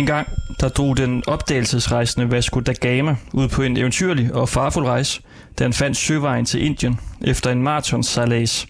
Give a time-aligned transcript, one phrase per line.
[0.00, 0.28] En gang,
[0.60, 5.20] der drog den opdagelsesrejsende Vasco da Gama ud på en eventyrlig og farfuld rejse,
[5.58, 8.66] da han fandt søvejen til Indien efter en maratonsejlads.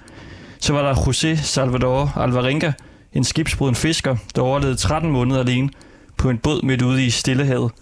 [0.61, 2.73] Så var der José Salvador Alvarenga,
[3.13, 5.69] en skibsbruden fisker, der overlevede 13 måneder alene
[6.17, 7.73] på en båd midt ude i Stillehavet.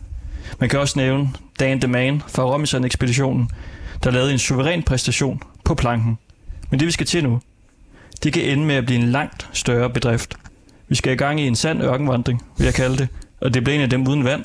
[0.59, 1.31] Man kan også nævne
[1.61, 3.51] Dan the Man fra Robinson-ekspeditionen,
[4.05, 6.19] der lavede en suveræn præstation på planken.
[6.71, 7.41] Men det vi skal til nu,
[8.23, 10.37] det kan ende med at blive en langt større bedrift.
[10.89, 13.09] Vi skal i gang i en sand ørkenvandring, vil jeg kalde det,
[13.41, 14.45] og det blev en af dem uden vand.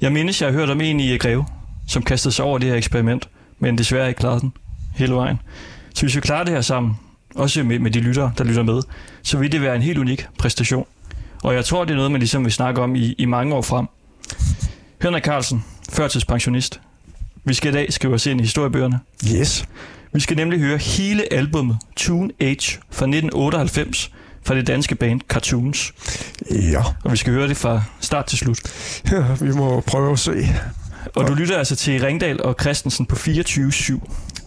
[0.00, 1.46] Jeg mindes, jeg har hørt om en i Greve,
[1.88, 4.52] som kastede sig over det her eksperiment, men desværre ikke klarede den
[4.94, 5.38] hele vejen.
[5.94, 6.96] Så hvis vi klarer det her sammen,
[7.34, 8.82] også med, med de lyttere, der lytter med,
[9.22, 10.86] så vil det være en helt unik præstation.
[11.42, 13.62] Og jeg tror, det er noget, man ligesom vil snakke om i, i mange år
[13.62, 13.86] frem.
[15.02, 16.80] Henrik Carlsen, førtidspensionist.
[17.44, 19.00] Vi skal i dag skrive os ind i historiebøgerne.
[19.34, 19.64] Yes.
[20.12, 24.10] Vi skal nemlig høre hele albummet Tune Age fra 1998
[24.44, 25.92] fra det danske band Cartoons.
[26.50, 26.82] Ja.
[27.04, 28.58] Og vi skal høre det fra start til slut.
[29.12, 30.32] ja vi må prøve at se.
[31.16, 33.98] Og du lytter altså til Ringdal og Christensen på 24-7.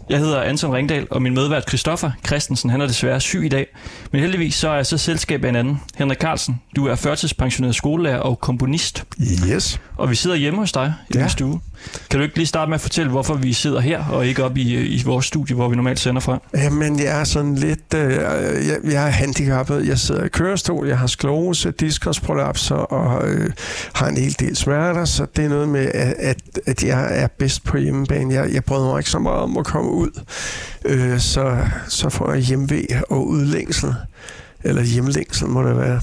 [0.09, 3.67] Jeg hedder Anton Ringdal, og min medvært Christoffer Christensen, han er desværre syg i dag.
[4.11, 5.81] Men heldigvis så er jeg så selskab af en anden.
[5.95, 9.03] Henrik Carlsen, du er førtidspensioneret skolelærer og komponist.
[9.49, 9.79] Yes.
[9.97, 11.19] Og vi sidder hjemme hos dig i Ja.
[11.21, 11.61] din stue.
[12.09, 14.57] Kan du ikke lige starte med at fortælle, hvorfor vi sidder her, og ikke op
[14.57, 16.39] i, øh, i vores studie, hvor vi normalt sender fra?
[16.53, 17.93] Jamen, jeg er sådan lidt...
[17.95, 19.87] Øh, jeg, jeg er handicappet.
[19.87, 23.51] Jeg sidder i kørestol, jeg har sklose, diskusprolapser og øh,
[23.93, 27.27] har en hel del smerter, så det er noget med, at, at, at jeg er
[27.27, 28.33] bedst på hjemmebane.
[28.33, 30.21] Jeg, jeg bryder mig ikke så meget om at komme ud.
[30.85, 33.95] Øh, så, så får jeg hjemvej og udlængsel.
[34.63, 36.01] Eller hjemlængsel må det være.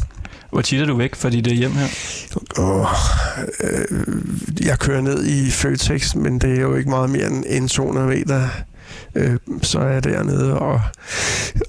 [0.52, 1.86] Hvor tit er du væk fra dit øh, hjem her?
[2.58, 2.86] Oh,
[3.60, 7.68] øh, jeg kører ned i Føtex, men det er jo ikke meget mere end, end
[7.68, 8.48] 200 meter.
[9.14, 10.58] Øh, så er jeg dernede.
[10.58, 10.80] Og,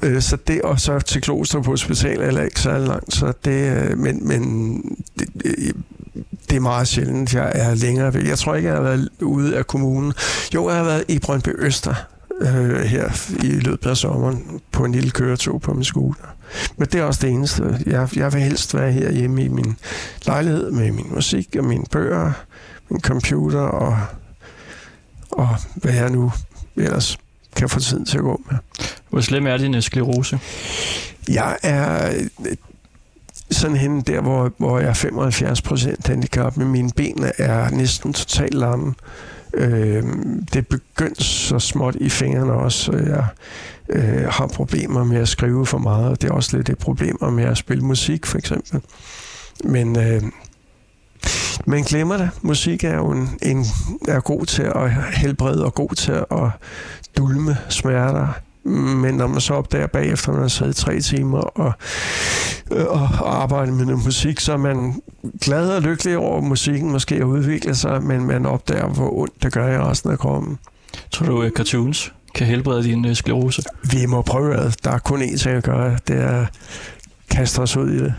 [0.02, 3.14] øh, så det, og så til Kloster på hospital er ikke så langt.
[3.14, 4.42] Så det, øh, men, men
[5.20, 5.74] det, øh,
[6.50, 8.28] det er meget sjældent, jeg er længere væk.
[8.28, 10.14] Jeg tror ikke, jeg har været ude af kommunen.
[10.54, 12.13] Jo, jeg har været i Brøndby Øster
[12.44, 16.36] øh, her i løbet af sommeren på en lille køretog på min scooter.
[16.78, 17.80] Men det er også det eneste.
[17.86, 19.78] Jeg, jeg vil helst være her hjemme i min
[20.26, 22.32] lejlighed med min musik og mine bøger,
[22.90, 23.98] min computer og,
[25.32, 26.32] og hvad jeg nu
[26.76, 27.18] ellers
[27.56, 28.58] kan få tiden til at gå med.
[29.10, 30.40] Hvor slem er din øh, sklerose?
[31.30, 32.56] Jeg er øh,
[33.52, 38.14] sådan henne der, hvor, hvor jeg er 75 procent handicap, men mine ben er næsten
[38.14, 38.94] totalt lamme.
[39.54, 40.04] Øh,
[40.54, 43.26] det begyndte så småt i fingrene også, jeg
[43.90, 47.30] øh, har problemer med at skrive for meget, og det er også lidt et problemer
[47.30, 48.82] med at spille musik, for eksempel.
[49.64, 50.22] Men øh,
[51.66, 52.30] man glemmer det.
[52.42, 53.66] Musik er jo en, en,
[54.08, 56.50] er god til at helbrede og god til at
[57.18, 58.28] dulme smerter.
[58.66, 61.74] Men når man så opdager bagefter, når man har siddet tre timer og,
[62.72, 65.02] øh, og, og arbejdet med noget musik, så er man
[65.42, 69.44] glad og lykkelig over, at musikken måske har udviklet sig, men man opdager, hvor ondt
[69.44, 70.58] det gør i resten af kroppen.
[71.12, 73.64] Tror du, at cartoons kan helbrede din øh, sklerose?
[73.92, 75.98] Vi må prøve at Der er kun én ting at gøre.
[76.08, 76.48] Det er at
[77.30, 78.14] kaste os ud i det.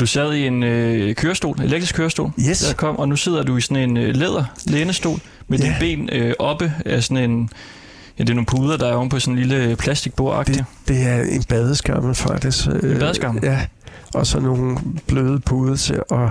[0.00, 2.58] Du sad i en øh, kørestol, elektrisk kørestol, Yes.
[2.60, 5.18] der kom, og nu sidder du i sådan en øh, læder lænestol
[5.48, 5.64] med Ja.
[5.64, 7.50] dine ben øh, oppe af sådan en...
[8.18, 11.02] Ja, det er nogle puder, der er oven på sådan en lille plastikbord Det, det
[11.02, 12.66] er en badeskammel faktisk.
[12.66, 13.44] En badeskammel?
[13.44, 13.60] Ja.
[14.14, 14.78] Og så nogle
[15.08, 16.28] bløde puder til at,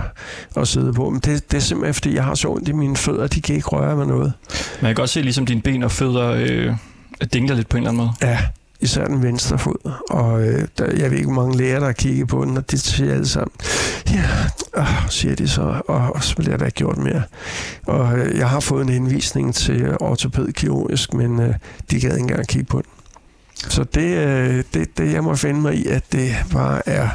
[0.58, 1.10] at sidde på.
[1.10, 3.56] Men det, det er simpelthen, fordi jeg har så ondt i mine fødder, de kan
[3.56, 4.34] ikke røre med noget.
[4.82, 6.74] Man kan godt se, ligesom dine ben og fødder øh,
[7.34, 8.32] dingler lidt på en eller anden måde.
[8.32, 8.40] Ja,
[8.80, 9.92] især den venstre fod.
[10.10, 12.72] Og øh, der, jeg ved ikke, hvor mange læger, der har kigget på den, og
[12.72, 13.52] det siger alle sammen,
[14.12, 14.30] ja,
[14.78, 17.24] øh, siger de så, og, og så bliver der ikke gjort mere.
[17.86, 21.54] Og øh, jeg har fået en henvisning til ortopædkirurgisk, men øh,
[21.92, 22.90] de gad ikke engang kigge på den.
[23.70, 27.10] Så det, øh, det, det, jeg må finde mig i, at det bare er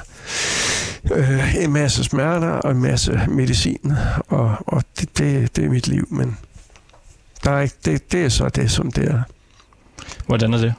[1.13, 3.93] øh, en masse smerter og en masse medicin,
[4.29, 6.37] og, og det, det, det er mit liv, men
[7.45, 9.23] der er ikke, det, det er så det, som det er.
[10.27, 10.75] Hvordan er det?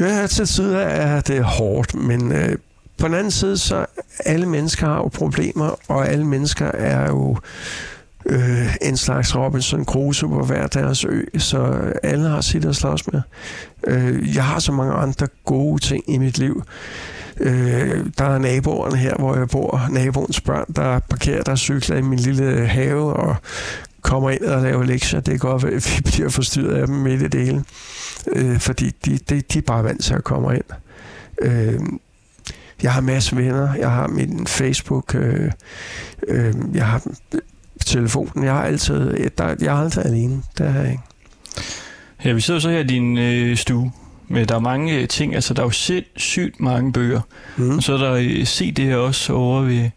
[0.00, 2.58] Ja, til tider er det hårdt, men øh,
[2.98, 3.86] på den anden side, så
[4.24, 7.38] alle mennesker har jo problemer, og alle mennesker er jo
[8.26, 13.12] øh, en slags Robinson Crusoe på hver deres ø, så alle har sit at slås
[13.12, 13.22] med.
[13.86, 16.62] Øh, jeg har så mange andre gode ting i mit liv.
[17.40, 22.02] Øh, der er naboerne her, hvor jeg bor, naboens børn, der parkerer der cykler i
[22.02, 23.36] min lille have, og
[24.02, 25.20] kommer ind og laver lektier.
[25.20, 27.64] Det er godt at vi bliver forstyrret af dem midt i det hele.
[28.32, 30.64] Øh, fordi de, de, de er bare vant til at komme ind.
[31.42, 31.80] Øh,
[32.82, 33.74] jeg har masser af venner.
[33.74, 35.14] Jeg har min Facebook.
[35.14, 35.50] Øh,
[36.28, 37.02] øh, jeg har
[37.86, 38.44] telefonen.
[38.44, 39.30] Jeg har altid...
[39.38, 40.42] Der, jeg er altid alene.
[40.58, 41.02] Det er jeg ikke.
[42.24, 43.92] Ja, vi sidder så her i din øh, stue.
[44.28, 47.20] Men der er mange øh, ting, altså der er jo sindssygt mange bøger.
[47.56, 47.76] Mm.
[47.76, 49.90] Og så er der øh, CD her også over ved,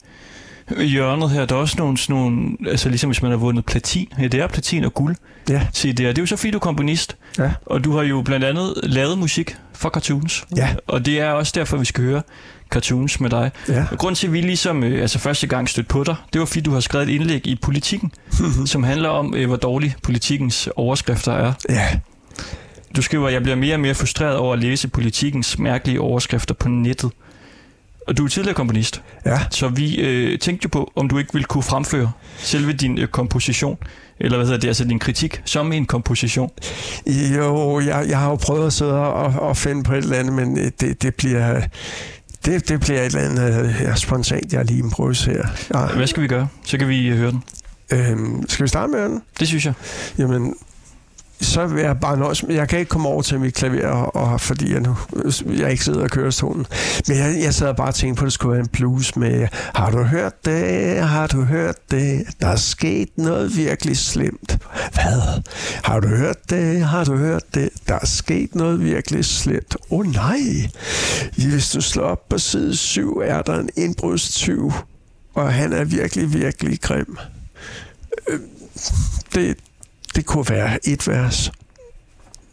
[0.75, 4.07] hjørnet her, der er også nogle, sådan nogle, altså ligesom hvis man har vundet platin,
[4.19, 5.15] ja, det er platin og guld,
[5.49, 5.59] Ja.
[5.75, 5.91] CD'er.
[5.93, 7.51] Det er jo så fordi, du er komponist, Ja.
[7.65, 10.45] og du har jo blandt andet lavet musik for cartoons.
[10.55, 10.69] Ja.
[10.87, 12.21] Og det er også derfor, vi skal høre
[12.69, 13.51] cartoons med dig.
[13.69, 13.85] Ja.
[13.91, 16.45] Og Grunden til, at vi ligesom øh, altså første gang stødte på dig, det var
[16.45, 18.11] fordi, du har skrevet et indlæg i Politikken,
[18.65, 21.53] som handler om, øh, hvor dårlig politikens overskrifter er.
[21.69, 21.87] ja.
[22.95, 26.53] Du skriver, at jeg bliver mere og mere frustreret over at læse politikens mærkelige overskrifter
[26.53, 27.11] på nettet.
[28.07, 29.39] Og du er tidligere komponist, Ja.
[29.51, 33.07] så vi øh, tænkte jo på, om du ikke ville kunne fremføre selve din øh,
[33.07, 33.77] komposition,
[34.19, 36.51] eller hvad hedder det, altså din kritik, som en komposition.
[37.07, 40.33] Jo, jeg, jeg har jo prøvet at sidde og, og finde på et eller andet,
[40.33, 41.62] men øh, det, det bliver...
[42.45, 45.48] Det, det bliver et eller andet øh, ja, spontant, jeg lige improviserer.
[45.74, 45.86] Ja.
[45.88, 46.48] Hvad skal vi gøre?
[46.65, 47.44] Så kan vi øh, høre den.
[47.92, 49.21] Øhm, skal vi starte med den?
[49.39, 49.74] Det synes jeg.
[50.18, 50.53] Jamen,
[51.42, 54.42] så vil jeg bare nøjes med, jeg kan ikke komme over til mit klaver, og,
[54.42, 54.98] fordi jeg nu
[55.48, 56.66] jeg ikke sidder og kører stolen.
[57.07, 59.48] Men jeg, jeg sad bare og tænkte på, at det skulle være en blues med,
[59.51, 64.57] har du hørt det, har du hørt det, der er sket noget virkelig slemt.
[64.94, 65.42] Hvad?
[65.84, 69.75] Har du hørt det, har du hørt det, der er sket noget virkelig slemt.
[69.92, 70.69] Åh oh, nej,
[71.38, 74.72] hvis du slår op på side 7, er der en indbrudstyv,
[75.34, 77.18] og han er virkelig, virkelig grim.
[78.30, 78.39] Øh,
[79.36, 79.57] Det,
[80.17, 81.51] det kunne være et vers.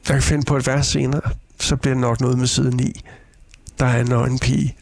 [0.09, 1.31] Jeg kan finde på et vers senere,
[1.61, 3.01] så bliver det nok noget med side 9.
[3.79, 4.77] Der er en nøgen pige,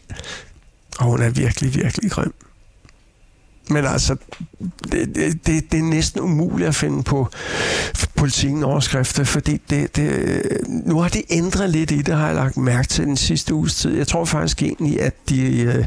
[0.99, 2.35] og hun er virkelig, virkelig grim.
[3.71, 4.17] Men altså,
[4.93, 7.29] det, det, det, det er næsten umuligt at finde på
[8.15, 12.57] politikken overskrifter, fordi det, det, nu har de ændret lidt i det, har jeg lagt
[12.57, 13.97] mærke til den sidste uges tid.
[13.97, 15.85] Jeg tror faktisk egentlig, at de, øh,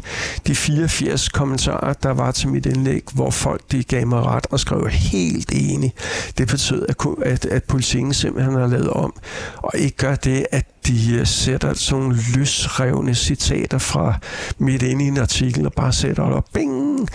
[0.48, 4.60] de 84 kommentarer, der var til mit indlæg, hvor folk de gav mig ret og
[4.60, 5.94] skrev helt enig,
[6.38, 6.96] det betød, at,
[7.26, 9.14] at, at politikken simpelthen har lavet om,
[9.58, 14.14] og ikke gør det, at de øh, sætter sådan nogle løsrevne citater fra
[14.58, 16.46] midt inde i en artikel og bare sætter det op.
[16.54, 17.10] Bing!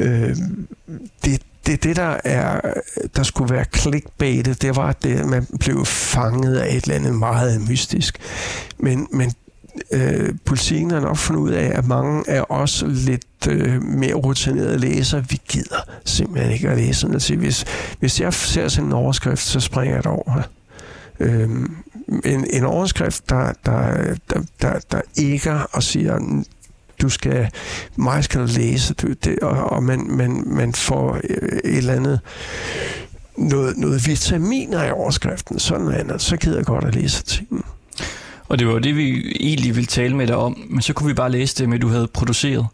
[0.00, 0.36] Øh,
[1.24, 2.60] det, det, det der er,
[3.16, 7.14] der skulle være clickbaitet, det var det, at man blev fanget af et eller andet
[7.14, 8.18] meget mystisk.
[8.78, 9.32] Men, men
[9.92, 14.78] øh, politikken har nok fundet ud af, at mange af os lidt øh, mere rutinerede
[14.78, 17.36] læsere, vi gider simpelthen ikke at læse noget til.
[17.36, 17.64] Hvis,
[18.00, 20.42] hvis jeg ser sådan en overskrift, så springer jeg det over.
[21.20, 21.50] Øh,
[22.24, 26.44] en, en overskrift, der, der, der, der, der ikke og siger,
[27.02, 27.48] du skal,
[27.96, 31.94] mig skal du læse, du, det, og, og man, man, man får øh, et eller
[31.94, 32.20] andet
[33.36, 37.62] noget, noget vitaminer i overskriften, sådan noget andet, så gider jeg godt at læse artiklen.
[38.48, 41.06] Og det var jo det, vi egentlig ville tale med dig om, men så kunne
[41.06, 42.66] vi bare læse det med, at du havde produceret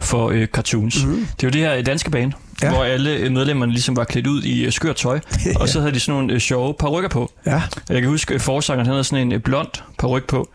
[0.00, 1.04] for øh, cartoons.
[1.04, 1.26] Mm.
[1.40, 2.32] Det var det her danske band,
[2.62, 2.66] ja.
[2.66, 2.74] Ja.
[2.74, 5.20] hvor alle øh, medlemmerne ligesom var klædt ud i øh, skørt tøj,
[5.60, 7.32] og så havde de sådan nogle øh, sjove parrykker på.
[7.46, 10.48] Ja, Og jeg kan huske, at forsangeren havde sådan en øh, blond paryk på.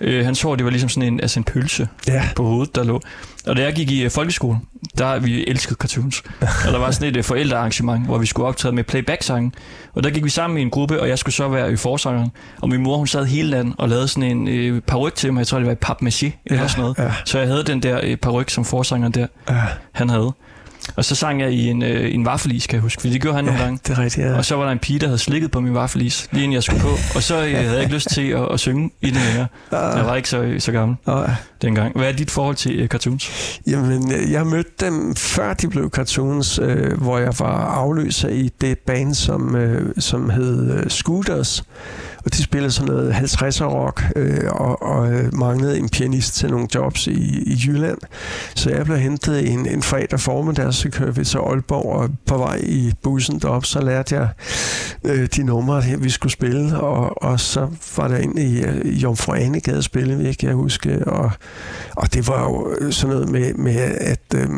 [0.00, 2.84] Øh, hans hår, det var ligesom sådan en, altså en pølse ja, på hovedet, der
[2.84, 3.00] lå.
[3.46, 4.58] Og da jeg gik i øh, folkeskole,
[4.98, 6.22] der vi elskede cartoons.
[6.66, 9.52] og der var sådan et øh, forældrearrangement, hvor vi skulle optræde med playback-sange.
[9.94, 12.30] Og der gik vi sammen i en gruppe, og jeg skulle så være øh, forsangeren.
[12.60, 15.38] Og min mor, hun sad hele natten og lavede sådan en øh, paryk til mig.
[15.40, 16.98] Jeg tror, det var i papmaché eller Ja, sådan noget.
[16.98, 17.12] ja.
[17.24, 20.32] Så jeg havde den der øh, paryk, som forsangeren der, ja, han havde.
[20.96, 23.36] Og så sang jeg i en, øh, en vaffelis, kan jeg huske, fordi det gjorde
[23.36, 23.80] han nogle ja, gange.
[23.86, 24.36] det er rigtigt, ja.
[24.36, 26.62] Og så var der en pige, der havde slikket på min vaffelis, lige inden jeg
[26.62, 26.90] skulle på.
[27.14, 29.46] Og så øh, havde jeg ikke lyst til at, at synge i den længere.
[29.72, 31.30] Jeg var ikke så, så gammel Og,
[31.62, 31.96] dengang.
[31.96, 33.60] Hvad er dit forhold til øh, cartoons?
[33.66, 38.50] Jamen, øh, jeg mødte dem før de blev cartoons, øh, hvor jeg var afløser i
[38.60, 41.64] det band, som, øh, som hed øh, Scooters.
[42.24, 46.50] Og de spillede sådan noget 50'er rock, øh, og, og øh, manglede en pianist til
[46.50, 47.98] nogle jobs i, i Jylland.
[48.54, 52.38] Så jeg blev hentet en, en fredag formiddag, så kørte vi til Aalborg, og på
[52.38, 54.28] vej i bussen derop, så lærte jeg
[55.04, 58.80] øh, de numre, her, vi skulle spille, og, og så var der ind i øh,
[58.84, 61.30] i Jomfru Anegade spille, kan jeg huske, og,
[61.96, 64.48] og det var jo øh, sådan noget med, med at øh,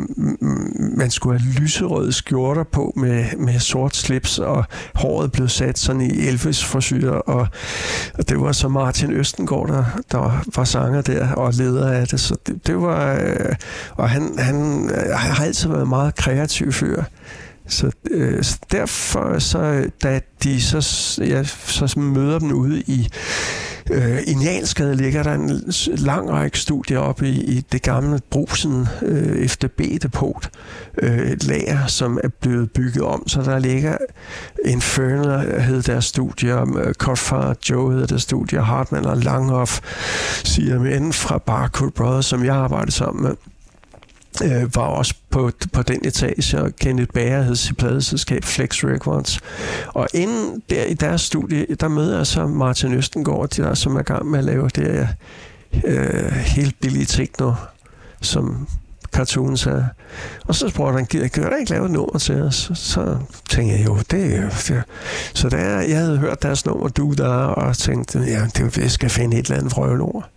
[0.97, 4.65] man skulle have lyserøde skjorter på med, med sort slips, og
[4.95, 7.47] håret blev sat sådan i Elvis frisyrer, og,
[8.13, 12.19] og det var så Martin Østengård, der, der var sanger der, og leder af det,
[12.19, 13.55] så det, det var, øh,
[13.91, 17.03] og han, han øh, har altid været meget kreativ før.
[17.67, 23.09] Så, øh, så derfor, så, øh, da de så, jeg så møder dem ude i
[23.91, 28.87] øh, i Njalskade ligger der en lang række studier op i, i det gamle Brusen
[29.01, 30.49] øh, FDB-depot,
[30.97, 33.97] øh, et lager, som er blevet bygget om, så der ligger
[34.65, 39.79] Infernal øh, hed deres studier, øh, Joe hed deres studier, Hartmann og Langhoff,
[40.45, 43.35] CMN fra Barcode Brothers, som jeg arbejdede sammen med
[44.43, 49.39] øh, var også på, på den etage, og Kenneth Bager hed sit pladeselskab Flex Records.
[49.87, 53.99] Og inden der i deres studie, der møder jeg så Martin Østengård, der, som er
[53.99, 55.07] i gang med at lave det her
[55.83, 57.53] øh, helt billige techno,
[58.21, 58.67] som
[59.13, 59.83] cartoons så
[60.47, 62.71] Og så spurgte han, gider kan du ikke lave et nummer til os?
[62.73, 63.17] Så
[63.49, 64.47] tænkte jeg, jo, det er jo...
[64.47, 64.83] Det.
[65.33, 69.09] Så da jeg havde hørt deres nummer, du der, og tænkte, ja, det, jeg skal
[69.09, 70.29] finde et eller andet frøvelord.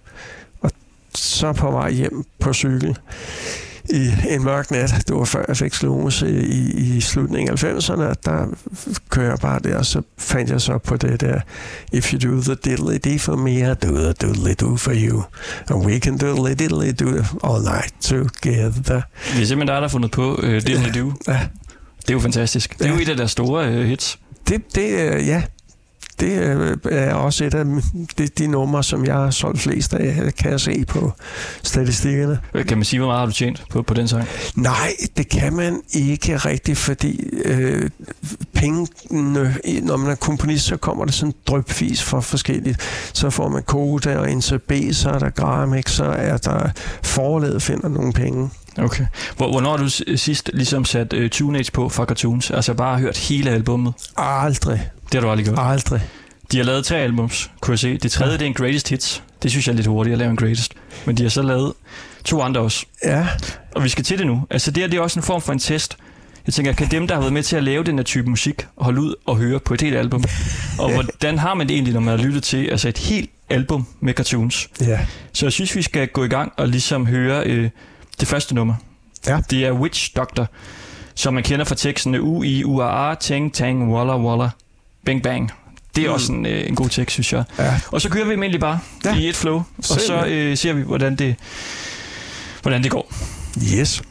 [0.61, 0.71] Og
[1.15, 2.99] så på vej hjem på cykel,
[3.90, 8.14] i en mørk nat, det var før jeg fik slumose i, i slutningen af 90'erne,
[8.25, 8.47] der
[9.11, 11.40] kører jeg bare der, og så fandt jeg så på det der,
[11.93, 15.23] if you do the diddly dee for me, I do the diddly do for you,
[15.71, 17.09] and we can diddly diddly do
[17.45, 19.00] all night together.
[19.33, 21.12] Det er simpelthen dig, der har fundet på uh, Diddly Do.
[21.28, 21.40] Ja,
[22.02, 22.78] Det er jo fantastisk.
[22.78, 24.19] Det er jo et af deres store uh, hits.
[24.49, 25.43] det, det øh, ja,
[26.20, 27.64] det øh, er også et af
[28.18, 31.12] de, de numre, som jeg har solgt flest af, kan jeg se på
[31.62, 32.38] statistikkerne.
[32.68, 34.28] Kan man sige, hvor meget har du tjent på, på den sang?
[34.54, 37.90] Nej, det kan man ikke rigtigt, fordi øh,
[38.54, 38.87] pengene,
[39.82, 42.80] når man er komponist, så kommer det sådan drøbvis for forskelligt.
[43.12, 46.70] Så får man Koda og NCB, så er der Gramex, så er der
[47.02, 48.50] forlaget finder nogle penge.
[48.78, 49.06] Okay.
[49.37, 52.50] Hvor, hvornår har du sidst ligesom sat uh, Teenage på fra Cartoons?
[52.50, 53.94] Altså bare hørt hele albummet?
[54.16, 55.58] Aldrig, Det har du aldrig gjort.
[55.60, 56.00] aldrig.
[56.52, 57.98] De har lavet tre albums, kunne jeg se.
[57.98, 59.22] Det tredje, det er en greatest hits.
[59.42, 60.75] Det synes jeg er lidt hurtigt at lave en greatest.
[61.06, 61.72] Men de har så lavet
[62.25, 62.86] to andre også.
[63.04, 63.26] Ja,
[63.75, 64.42] Og vi skal til det nu.
[64.50, 65.96] Altså det her, det er også en form for en test.
[66.46, 68.66] Jeg tænker, kan dem, der har været med til at lave den her type musik,
[68.78, 70.25] holde ud og høre på et helt album?
[70.80, 73.86] Og hvordan har man det egentlig, når man har lyttet til altså et helt album
[74.00, 74.68] med cartoons?
[74.80, 75.06] ja.
[75.32, 77.70] Så jeg synes, vi skal gå i gang og ligesom høre øh,
[78.20, 78.75] det første nummer.
[79.26, 79.38] Ja.
[79.50, 80.46] Det er Witch Doctor,
[81.14, 84.50] som man kender fra teksten U, I, U, A, A, Ting, Tang, Walla, Walla,
[85.06, 85.52] Bang, Bang.
[85.96, 86.14] Det er Mm.
[86.14, 87.44] også en, øh, en god tekst, synes jeg.
[87.58, 87.80] ja.
[87.92, 89.14] Og så kører vi dem egentlig bare Ja.
[89.16, 91.36] i et flow, og så øh, ser vi, hvordan det,
[92.62, 93.12] hvordan det går.
[93.78, 94.02] Yes.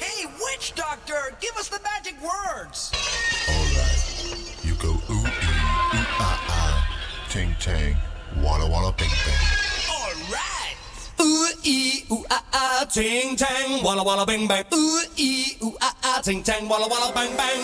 [0.00, 2.92] Hey, witch doctor, give us the magic words.
[3.48, 4.00] Alright.
[4.66, 6.74] You go ooh ee, ooh ah ah,
[7.30, 7.96] ting tang,
[8.44, 9.45] walla walla bing bang
[11.66, 14.64] i u a a ting tang, walla walla bang bang.
[14.72, 17.62] u i u a a ting tang, walla walla bang bang.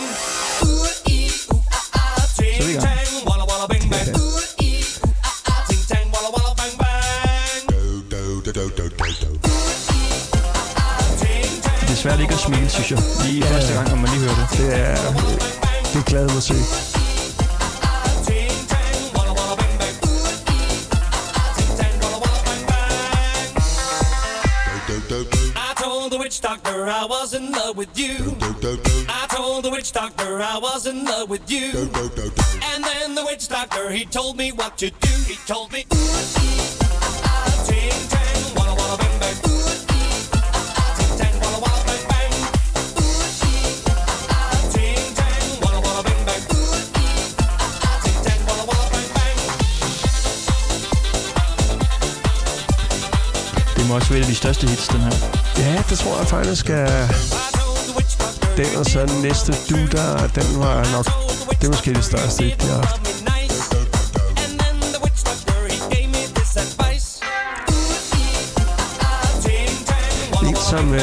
[0.62, 0.73] u
[1.06, 2.04] i u a a
[2.37, 4.09] ting tang, walla walla bang bang.
[4.16, 4.26] u
[4.59, 4.73] i
[5.04, 7.62] u a a ting tang, walla walla bang bang.
[7.71, 7.82] Do
[8.12, 9.30] do do do do do
[11.87, 12.99] Det er svært ikke at smile, synes jeg.
[13.25, 13.54] Lige Ja.
[13.54, 14.59] første gang, når man lige hører det.
[14.59, 14.97] Det er,
[15.92, 16.92] det er glad at se.
[26.33, 28.17] Witch doctor I was in love with you.
[28.17, 31.73] do do do I told the witch doctor I was in love with do you.
[31.73, 32.43] do do do.
[32.73, 35.11] And then the witch doctor, he told me what to do.
[35.27, 39.37] He told me, ooh, ee, ah, ah, ting, tang, walla, walla, bang, bang.
[39.45, 39.61] Ooh,
[39.93, 40.49] ee, ah,
[40.81, 42.33] ah, ting, tang, walla, walla, bang, bang.
[43.05, 44.01] Ooh, ee, ah,
[44.33, 46.45] ah, ting, tang, walla, walla, bang, bang.
[46.57, 47.12] Ooh, ee,
[47.45, 49.37] ah, ah, ting, tang, walla, walla, bang, bang.
[53.77, 55.42] Det må også være et af de største hits, den her.
[55.59, 57.06] Ja, det tror jeg faktisk er
[58.56, 61.06] den, og så den næste du der, den var nok,
[61.50, 63.23] det er måske det største hit, de har haft.
[70.49, 71.00] En, som, øh,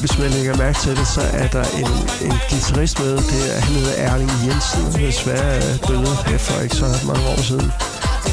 [0.00, 1.90] hvis man lægger mærke til det, så er der en,
[2.26, 3.16] en guitarist med.
[3.16, 7.42] Det er, han hedder Erling Jensen, desværre øh, døde her for ikke så mange år
[7.42, 7.72] siden.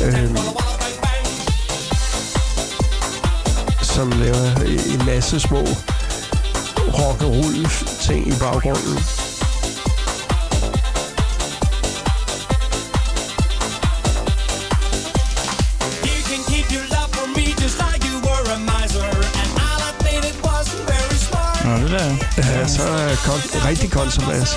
[0.03, 0.29] Øh,
[3.93, 4.51] som laver
[4.93, 5.57] en masse små
[6.93, 7.67] rock and roll
[8.01, 8.97] ting i baggrunden.
[16.03, 19.09] You can keep your love for me just like you were a miser.
[19.41, 21.65] And I'll admit it wasn't very smart.
[21.65, 22.15] Nå, det der.
[22.37, 24.49] Ja, så er kon- rigtig kontrabas.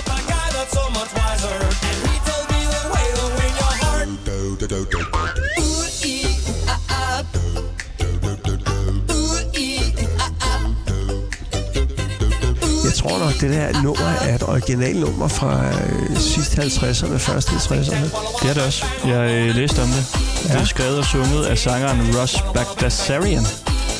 [13.40, 18.06] Det der nummer er et original nummer fra øh, sidste 50'erne, første 60'erne.
[18.42, 18.84] Det er det også.
[19.06, 20.06] Jeg øh, læste om det.
[20.48, 20.52] Ja.
[20.52, 23.46] Det er skrevet og sunget af sangeren Russ Bagdasarian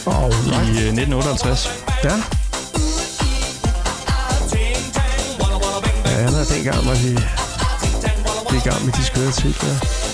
[0.07, 1.71] Og i øh, 1958.
[2.05, 2.09] ja,
[6.05, 7.29] ja, allerede dengang var walla,
[8.57, 10.06] i gang med de skøre titler.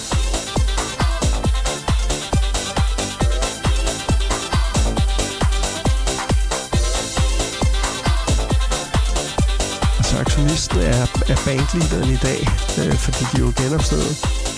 [10.32, 12.40] Saxonisten er, er bandleaderen i dag,
[12.86, 14.16] øh, fordi de er jo genopstået.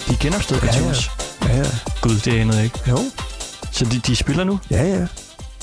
[0.09, 0.93] De er genopstået Ja, ja.
[1.49, 1.65] Ja, ja.
[2.03, 2.79] Gud, det anede jeg ikke.
[2.89, 2.99] Jo,
[3.73, 4.61] Så de, de spiller nu?
[4.71, 5.01] ja, ja.
[5.01, 5.07] De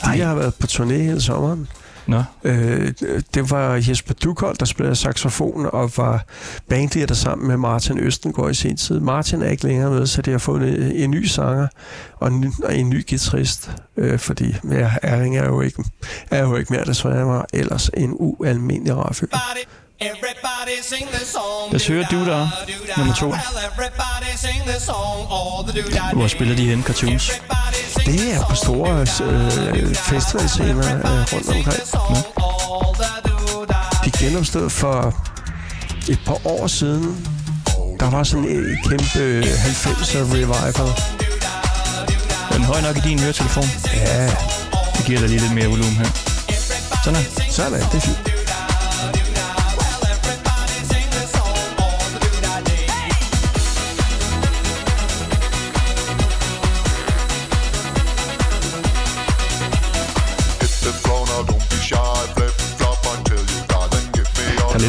[0.03, 0.18] Ej.
[0.18, 1.68] har været på turné hele sommeren.
[2.08, 2.94] Nå, Øh,
[3.34, 6.25] det var Jesper Dukhold, der spillede saxofon og var
[6.70, 9.00] bandleder sammen med Martin Østengård i sin tid.
[9.00, 11.68] Martin er ikke længere med, så de har fået en, en ny sanger
[12.20, 15.84] og en, ny- og en ny guitarist, øh, fordi ja, Erling er jo ikke,
[16.32, 19.12] er jo ikke mere desværre, var ellers en ualmindelig rar
[20.01, 20.08] fyr.
[20.08, 21.72] Everybody, everybody sing the song.
[21.72, 22.48] Lad os høre Doodah,
[22.98, 23.34] nummer to.
[26.13, 27.31] Hvor spiller de hen cartoons?
[28.05, 31.65] Det er på store øh, festivalscener øh, rundt omkring.
[33.27, 34.05] doodah.
[34.05, 35.13] De genopstod for
[36.10, 37.27] et par år siden.
[38.00, 40.89] Der var sådan et kæmpe 90'er revival.
[42.51, 43.63] Er den høj nok i din høretelefon?
[43.93, 44.25] Ja,
[44.98, 46.05] Det giver dig lige lidt mere volumen her.
[47.03, 47.51] Sådan her.
[47.51, 47.88] sådan er det.
[47.91, 48.30] det er fint.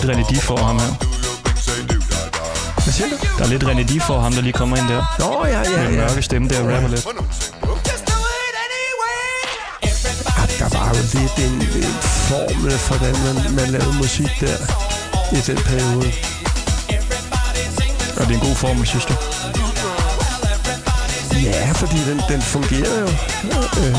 [0.05, 0.93] Lidt René for ham her.
[2.85, 3.17] Hvad siger du?
[3.39, 5.03] Der er lidt René for ham, der lige kommer ind der.
[5.19, 6.01] Nå, ja, ja, Med en ja.
[6.01, 7.07] mørke stemme der rapper lidt.
[7.07, 7.13] Oh.
[10.59, 14.57] Der var jo lidt en, en formel for, hvordan man, man lavede musik der
[15.33, 16.13] i den periode.
[18.17, 19.15] Og det er en god formel, synes du?
[21.43, 23.09] Ja, fordi den, den fungerer jo.
[23.81, 23.97] Øh,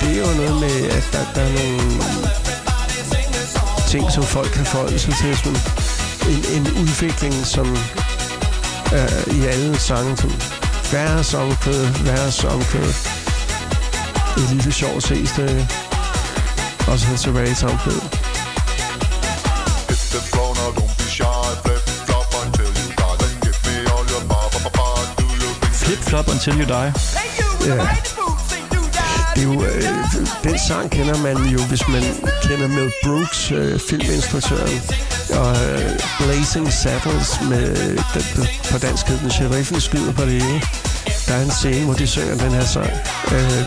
[0.00, 2.47] det er jo noget med, at der, der er nogle
[3.88, 5.36] ting, som folk kan forholde sig til.
[5.36, 5.58] Sådan
[6.30, 7.76] en, en udvikling, som
[8.92, 10.30] øh, i alle sange, som
[10.82, 12.90] færre songkød, værre songkød.
[14.36, 15.68] Et lille sjovt C-stykke.
[16.88, 18.00] Og så tilbage i songkød.
[19.88, 21.24] Hit the floor now, don't be shy.
[21.64, 23.16] Flip flop until you die.
[23.22, 24.86] Then give me all your ba ba ba ba.
[25.18, 26.92] Do your thing, say Flip Flop Until You Die.
[27.66, 28.17] Ja.
[29.38, 29.82] Det er jo, øh,
[30.44, 32.02] den sang kender man jo, hvis man
[32.42, 34.80] kender Mel Brooks, øh, filminstruktøren,
[35.40, 37.76] og øh, Blazing Saddles med,
[38.14, 40.60] den, den, på dansk hed den Sheriffen skyder på det ene.
[41.26, 42.90] Der er en scene, hvor de synger den her sang,
[43.32, 43.62] øh,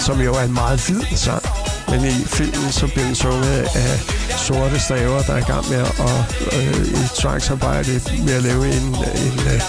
[0.00, 1.42] som jo er en meget vid sang.
[1.88, 4.00] Men i filmen så bliver den sunget af
[4.36, 6.18] sorte staver, der er i gang med at
[6.58, 8.86] øh, i tvangsarbejde med at lave en,
[9.26, 9.62] en øh,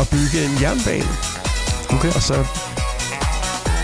[0.00, 1.12] at bygge en jernbane.
[1.94, 2.12] Okay.
[2.14, 2.44] Og så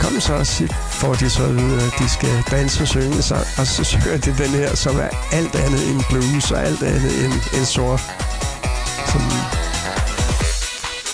[0.08, 0.46] kom så og
[0.90, 3.84] får de så at vide, at de skal danse og synge en sang, og så
[3.84, 7.64] synger de den her, som er alt andet end blues og alt andet end, end
[7.64, 8.00] sort.
[9.06, 9.20] Som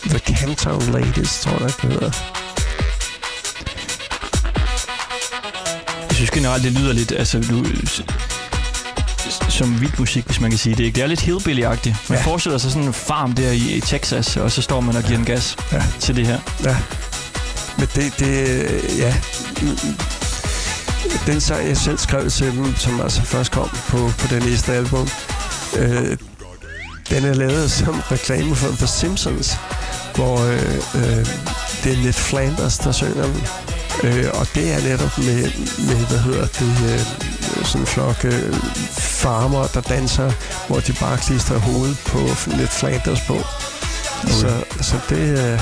[0.08, 2.10] The Camptown Ladies, tror jeg, det hedder.
[6.08, 7.64] Jeg synes generelt, det lyder lidt, altså du,
[9.48, 10.94] som vild musik, hvis man kan sige det.
[10.94, 11.96] Det er lidt hillbilly-agtigt.
[12.08, 12.24] Man ja.
[12.24, 12.30] Ja.
[12.30, 15.24] forestiller sig sådan en farm der i, Texas, og så står man og giver en
[15.24, 15.82] gas Ja.
[16.00, 16.38] til det her.
[16.64, 16.76] Ja.
[17.78, 19.14] Men det, det ja.
[21.26, 24.72] Den sang, jeg selv skrev til dem, som altså først kom på, på det næste
[24.72, 25.08] album,
[25.76, 26.16] øh,
[27.10, 29.56] den er lavet som reklame for The Simpsons,
[30.14, 31.26] hvor øh, øh,
[31.84, 33.46] det er Ned Flanders, der synger den.
[34.04, 35.42] Øh, og det er netop med,
[35.78, 37.00] med hvad hedder det, øh,
[37.64, 38.54] sådan en flok øh,
[38.90, 40.32] farmer, der danser,
[40.68, 42.18] hvor de bare klistrer hovedet på
[42.56, 43.34] Ned Flanders på.
[43.34, 44.32] Okay.
[44.32, 45.60] Så, så det, øh,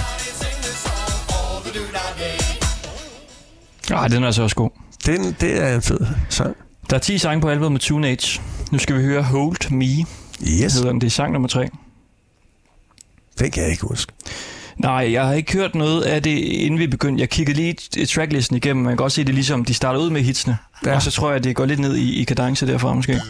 [3.91, 4.71] Ah, den er altså også god.
[5.07, 6.57] Den, det er en fed sang.
[6.91, 8.41] Der er 10 sange på albumet med Teenage.
[8.73, 9.85] Nu skal vi høre Hold Me,
[10.65, 10.75] Yes.
[10.75, 11.01] hedder den.
[11.01, 11.69] Det er sang nummer 3.
[13.39, 14.13] Den kan jeg ikke huske.
[14.77, 17.21] Nej, jeg har ikke hørt noget af det, inden vi begyndte.
[17.21, 18.83] Jeg kiggede lige tracklisten igennem.
[18.85, 20.59] Man kan godt se, det ligesom, de starter ud med hitsene.
[20.87, 20.95] Ja.
[20.95, 23.21] Og så tror jeg, det går lidt ned i, i kadence derfra måske.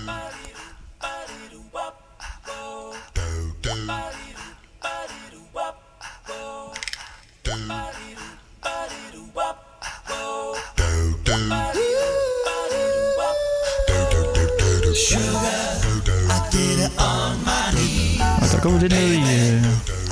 [18.63, 19.65] Og der lidt ned i øh,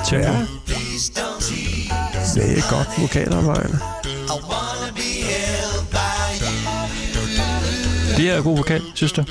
[0.07, 0.27] tempo.
[0.27, 0.45] Ja.
[2.35, 3.79] Det er godt vokalarbejde.
[8.17, 9.23] Det er god vokal, synes du?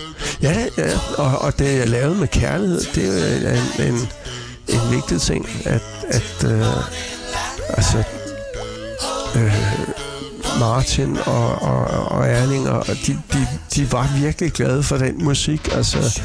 [0.43, 0.99] Ja, ja.
[1.19, 2.81] Og, og det er lavet med kærlighed.
[2.95, 4.09] Det er en, en,
[4.69, 6.67] en vigtig ting, at, at øh,
[7.69, 8.03] altså,
[9.37, 9.55] øh,
[10.61, 15.69] Martin og, og, og Erling, og de, de, de var virkelig glade for den musik.
[15.73, 16.21] Altså,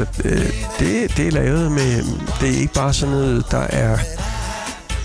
[0.00, 2.02] så øh, det, det er lavet med,
[2.40, 3.98] det er ikke bare sådan noget, der er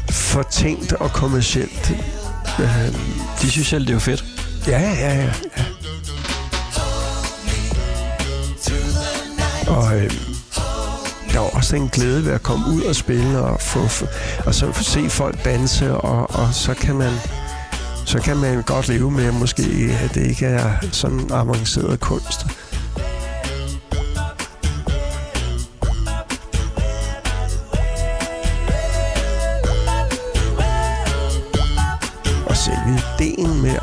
[0.10, 1.94] fortænkt og kommercielt.
[2.60, 2.94] Øh,
[3.42, 4.26] De synes selv, det er jo fedt.
[4.68, 5.24] Ja, ja, ja.
[5.58, 5.64] ja.
[9.68, 10.12] Og øh,
[11.32, 14.06] der var også en glæde ved at komme ud og spille og, få, få,
[14.46, 17.12] og så se folk danse, og, og så kan man
[18.06, 22.46] så kan man godt leve med, måske, at det ikke er sådan avanceret kunst.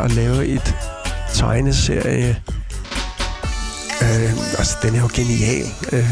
[0.05, 0.75] At lave et
[1.35, 2.37] tegneserie,
[4.03, 5.67] øh, altså den er jo genial.
[5.93, 6.11] Øh,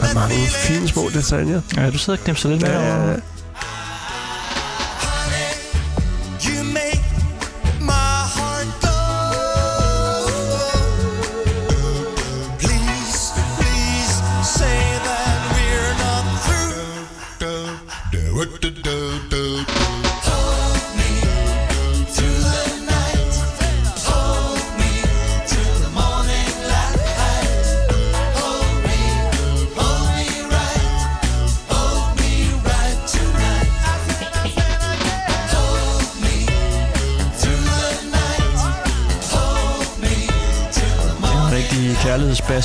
[0.00, 1.60] der er mange fine små detaljer.
[1.76, 3.12] Ja, du sidder og knipser lidt med Ja, over.
[3.14, 3.35] You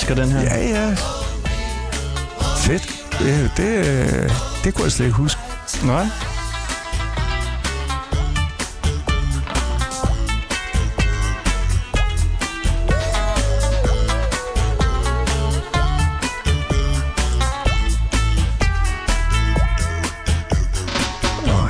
[0.01, 0.41] kærlighedsbasker, den her.
[0.41, 0.95] Ja, ja.
[2.57, 2.97] Fedt.
[3.19, 4.31] Det, det,
[4.63, 5.41] det kunne jeg slet ikke huske.
[5.85, 6.05] Nej.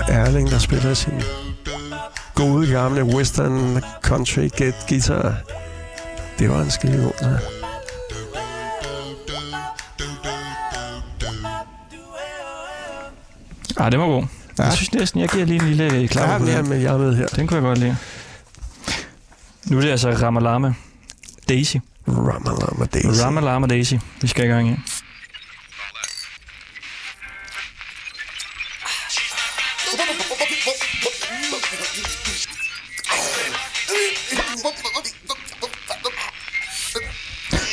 [0.10, 1.22] Erling, der spiller sin
[2.36, 5.36] gode gamle western country get guitar.
[6.40, 7.61] Det var en skide god.
[13.82, 13.86] Ja.
[13.86, 14.24] Ah, det var god.
[14.60, 14.64] Ja.
[14.64, 16.70] Jeg synes næsten, jeg giver lige en lille klap Ja, på den.
[16.70, 17.28] men jeg er med her.
[17.28, 17.98] Den kunne jeg godt lide.
[19.66, 20.74] Nu er det altså Ramalama
[21.50, 21.76] Daisy.
[22.08, 23.22] Ramalama Daisy.
[23.22, 23.94] Ramalama Daisy.
[24.22, 24.78] Vi skal i gang her.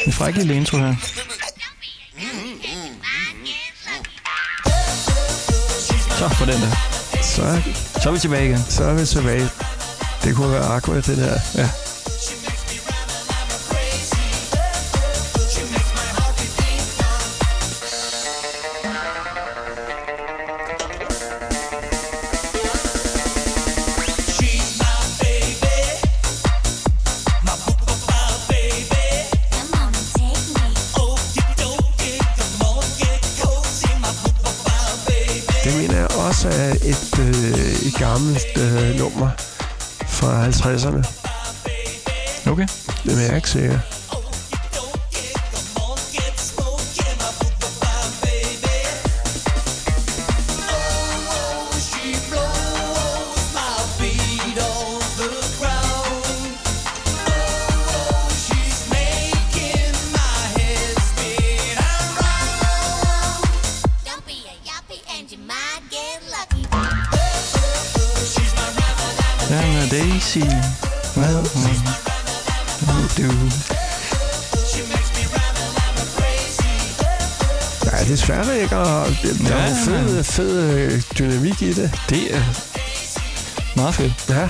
[0.06, 0.94] En fræk lille intro her.
[6.18, 6.70] Så for den der.
[7.22, 7.60] Så,
[8.02, 8.64] Så er vi tilbage igen.
[8.68, 9.48] så er vi tilbage.
[10.24, 11.38] Det kunne være Aqua, det der.
[11.54, 11.68] Ja.
[38.18, 39.30] Gammelt øh, nummer
[40.06, 41.02] fra 50'erne.
[42.50, 42.66] Okay.
[43.04, 43.97] Det er jeg ikke sikker.
[80.38, 81.90] Fed, øh, dynamik i det.
[82.08, 82.42] Det er
[83.76, 84.28] meget fedt.
[84.28, 84.48] Ja.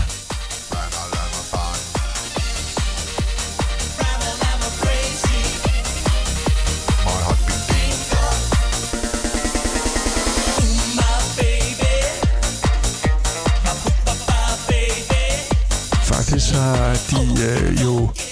[16.04, 18.27] Faktisk har de øh, jo...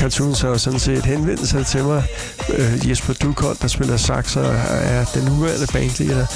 [0.00, 2.04] Cartoons har jo sådan set henvendt sig til mig.
[2.54, 6.26] Øh, Jesper Dukold, der spiller sax og er den nuværende bandleder.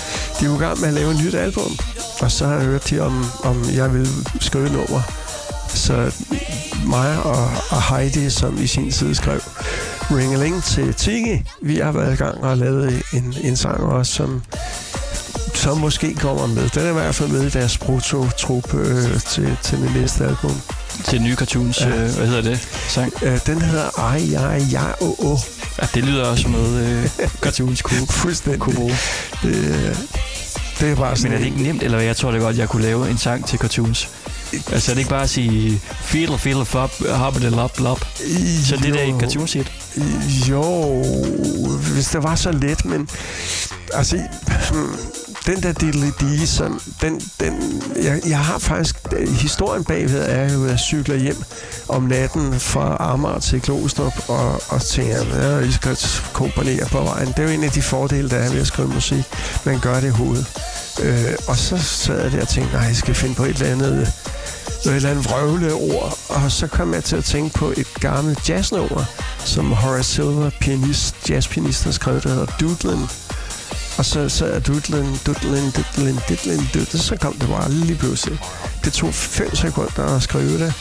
[0.41, 1.79] De er jo i gang med at lave et nyt album.
[2.21, 4.09] Og så har jeg hørt til, om, om jeg vil
[4.41, 5.03] skrive en over.
[5.69, 6.13] Så
[6.87, 9.41] mig og, og Heidi, som i sin tid skrev
[10.11, 14.43] Ringeling til Tiki, vi har været i gang og lavet en, en sang også, som
[15.55, 16.69] som måske kommer med.
[16.69, 20.61] Den er i hvert fald med i deres proto-trup øh, til, til det næste album.
[21.05, 21.81] Til nye cartoons.
[21.81, 21.89] Ja.
[21.89, 22.69] Øh, hvad hedder det?
[22.89, 23.13] Sang.
[23.23, 25.39] Øh, den hedder Ej, ja, ja, o, o.
[25.83, 28.61] Ja, det lyder også som noget øh, cartoons kunne, Fuldstændig.
[28.61, 28.97] kunne bruge.
[29.43, 30.09] Det,
[30.81, 32.07] det er bare sådan Men er det ikke nemt, eller hvad?
[32.07, 34.09] Jeg tror det godt, jeg kunne lave en sang til cartoons.
[34.73, 38.01] Altså er det ikke bare at sige fiddle, fiddle, flop, hoppe det lop, lop.
[38.65, 39.73] Så det er da et cartoons hit.
[40.51, 41.03] Jo,
[41.95, 43.09] hvis det var så let, men
[43.95, 44.19] altså,
[45.47, 50.65] den der diddly som den, den, jeg, jeg har faktisk, øh, historien bagved er jo,
[50.65, 51.45] at jeg cykler hjem
[51.89, 55.99] om natten fra Amager til Klostrup, og, og tænker, at jeg skal
[56.33, 57.29] komponere på vejen.
[57.29, 59.25] Det er jo en af de fordele, der er ved at skrive musik.
[59.65, 60.47] Man gør det i hovedet.
[61.03, 63.73] Øh, og så sad jeg der og tænkte, nej, jeg skal finde på et eller
[63.73, 64.07] andet øh,
[64.85, 68.49] noget eller andet vrøvle ord, og så kom jeg til at tænke på et gammelt
[68.49, 69.05] jazznummer,
[69.45, 73.07] som Horace Silver, pianist, jazzpianist, har skrevet, der hedder Doodlin.
[73.99, 78.39] Og så sad jeg Doodlin, Doodlin, Doodlin, Doodlin, Doodlin, så kom det bare lige pludselig.
[78.85, 80.73] Det tog fem sekunder at skrive det.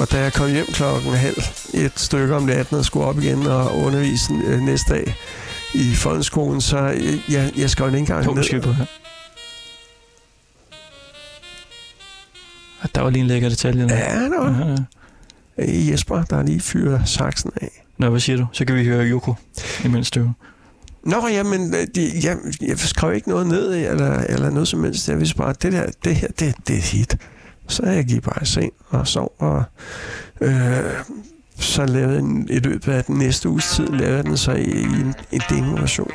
[0.00, 1.42] Og da jeg kom hjem klokken halv
[1.74, 5.14] et stykke om natten og skulle op igen og undervise øh, næste dag
[5.74, 8.74] i folkeskolen, så øh, jeg, jeg skrev den ikke engang Hov, ned.
[8.74, 8.84] her.
[12.94, 13.88] Der var lige en lækker detalje.
[13.88, 13.96] der.
[13.96, 14.50] Ja, det var.
[14.50, 14.76] Ja, ja.
[15.72, 17.84] Hey, Jesper, der er lige fyret saksen af.
[17.98, 18.46] Nå, hvad siger du?
[18.52, 19.34] Så kan vi høre Yoko,
[19.84, 20.30] imens du...
[21.06, 25.08] Nå, jamen, øh, de, jeg, jeg skrev ikke noget ned, eller, eller noget som helst.
[25.08, 27.16] Jeg vidste bare, at det der, det her, det, det er et hit.
[27.68, 29.64] Så jeg gik bare i seng og sov, og
[30.40, 30.80] øh,
[31.58, 34.64] så lavede jeg en, i løbet af den næste uges tid, lavede den så i,
[34.64, 36.10] i en, en demo-version.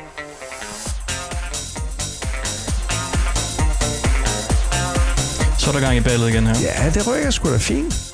[5.58, 6.54] Så er der gang i ballet igen her.
[6.62, 8.12] Ja, det rykker sgu da fint.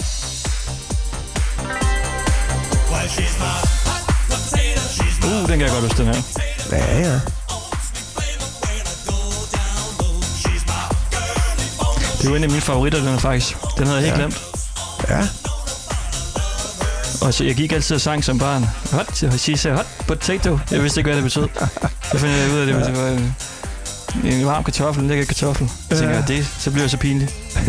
[5.42, 6.22] Uh, den kan jeg godt huske, den her.
[6.72, 7.20] Ja, ja.
[12.18, 13.56] Det er jo en af mine favoritter, den er faktisk.
[13.78, 14.26] Den havde jeg helt Ja.
[14.26, 14.40] glemt.
[15.08, 15.28] Ja,
[17.26, 18.66] Og så jeg gik altid og sang som barn.
[18.92, 20.58] Hot, she said hot potato.
[20.70, 21.48] Jeg vidste ikke, hvad det betød.
[22.12, 23.36] Så fandt jeg ud af det, det var en,
[24.24, 25.68] en varm kartoffel, en lækker kartoffel.
[25.90, 27.28] Så tænker jeg, det, så bliver jeg så pinlig.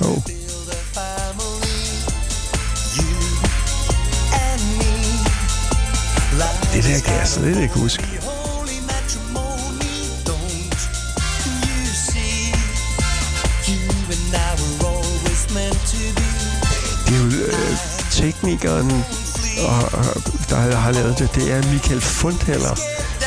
[0.00, 0.43] oh.
[6.74, 8.02] Det der kan jeg slet ikke huske.
[17.06, 17.76] Det er jo øh,
[18.10, 18.90] teknikeren,
[19.68, 20.04] og,
[20.50, 22.80] der har lavet det, det er Michael Fundheller.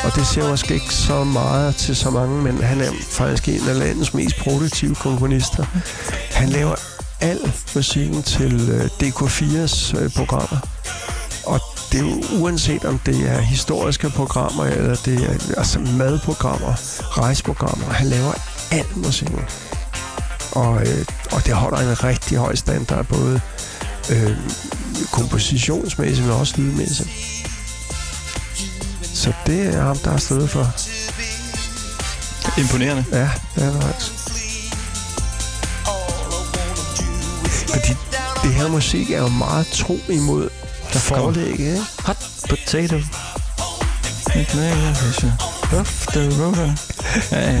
[0.04, 3.68] Og det ser måske ikke så meget til så mange, men han er faktisk en
[3.68, 5.64] af landets mest produktive komponister.
[6.32, 6.74] Han laver
[7.20, 10.77] al musikken til øh, DK4's øh, programmer.
[11.92, 16.74] Det er jo uanset om det er historiske programmer, eller det er altså madprogrammer,
[17.18, 17.92] rejseprogrammer.
[17.92, 18.32] Han laver
[18.70, 19.44] al musikken.
[20.52, 23.40] Og, øh, og det holder en rigtig høj standard, både
[24.12, 24.36] øh,
[25.12, 27.08] kompositionsmæssigt, men også lydmæssigt.
[29.02, 30.66] Så det er ham, der er stedet for.
[32.60, 33.04] Imponerende.
[33.12, 34.12] Ja, det er det faktisk.
[37.68, 37.92] Fordi
[38.42, 40.48] det her musik er jo meget tro imod
[40.92, 41.80] Der kommer forlægget, ikke?
[42.04, 42.16] hot
[42.48, 42.96] potato.
[45.80, 46.76] Off the road.
[47.32, 47.60] Ja, ja.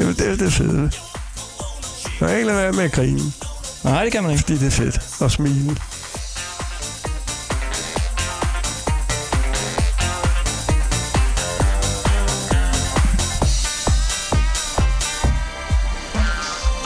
[0.00, 0.90] Jamen, det er det fede.
[2.20, 3.32] Man kan ikke lade være med at grine,
[3.84, 4.40] Nej, det kan man ikke.
[4.42, 5.00] fordi det er fedt.
[5.20, 5.76] Og smile.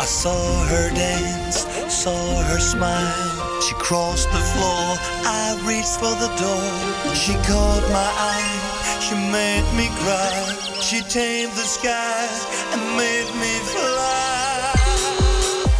[0.03, 3.38] I saw her dance, saw her smile.
[3.61, 4.85] She crossed the floor,
[5.27, 7.15] I reached for the door.
[7.15, 10.57] She caught my eye, she made me cry.
[10.81, 12.29] She tamed the sky
[12.73, 14.73] and made me fly.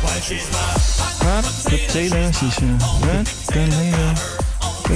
[0.03, 0.79] While she's my
[1.25, 2.83] Hot potato, she said.
[2.83, 4.39] Hot potato.
[4.61, 4.89] Og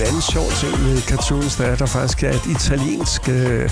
[0.00, 3.70] en anden sjov ting med cartoons, der er, der faktisk er et italiensk øh,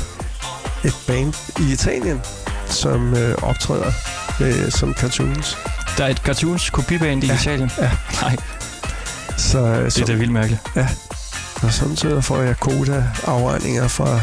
[0.85, 2.21] et band i Italien,
[2.67, 3.93] som øh, optræder
[4.41, 5.57] med, som cartoons.
[5.99, 7.35] Der er et cartoons kopiband i Ja.
[7.35, 7.71] Italien.
[7.79, 7.91] Ja.
[8.23, 8.37] Nej,
[9.39, 10.61] Så, øh, det er da vildt mærkeligt.
[11.62, 14.21] og samtidig får jeg koda-afregninger fra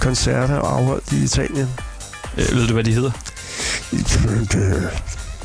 [0.00, 1.68] koncerter afholdt i Italien.
[2.36, 3.10] Øh, ved du, hvad de hedder?
[3.92, 4.82] Øh,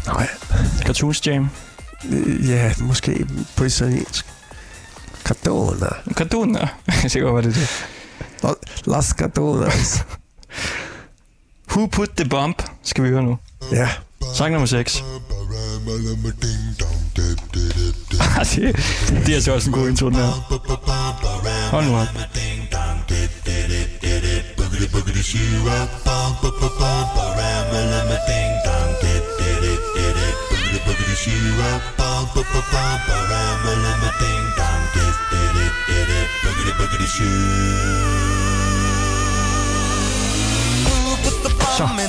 [0.07, 0.27] Nej,
[0.85, 1.49] Cartoons Jam.
[2.09, 4.25] øh, ja, måske på italiensk.
[7.03, 7.69] Jeg ser godt, hvad det
[8.43, 8.53] er.
[8.91, 10.05] Las Cardonas.
[11.71, 13.37] Who Put the Bump skal vi høre nu.
[13.71, 13.89] ja.
[14.35, 15.03] Sang nummer 6.
[18.55, 18.75] det,
[19.25, 21.69] det er altså også en god intro, den her.
[21.71, 22.07] Hold nu op.
[22.07, 22.13] Så.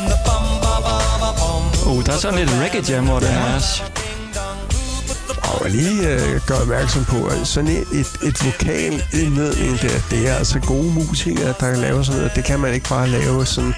[0.08, 1.62] The bum, ba ba ba bum.
[1.88, 3.54] Oh, der er sådan lidt reggae jam over det her.
[3.54, 3.82] også.
[5.42, 10.28] Og lige øh, gør opmærksom på, at sådan et, et, et vokal indledning der, det
[10.28, 12.36] er altså gode musikere, der kan lave sådan noget.
[12.36, 13.74] Det kan man ikke bare lave sådan.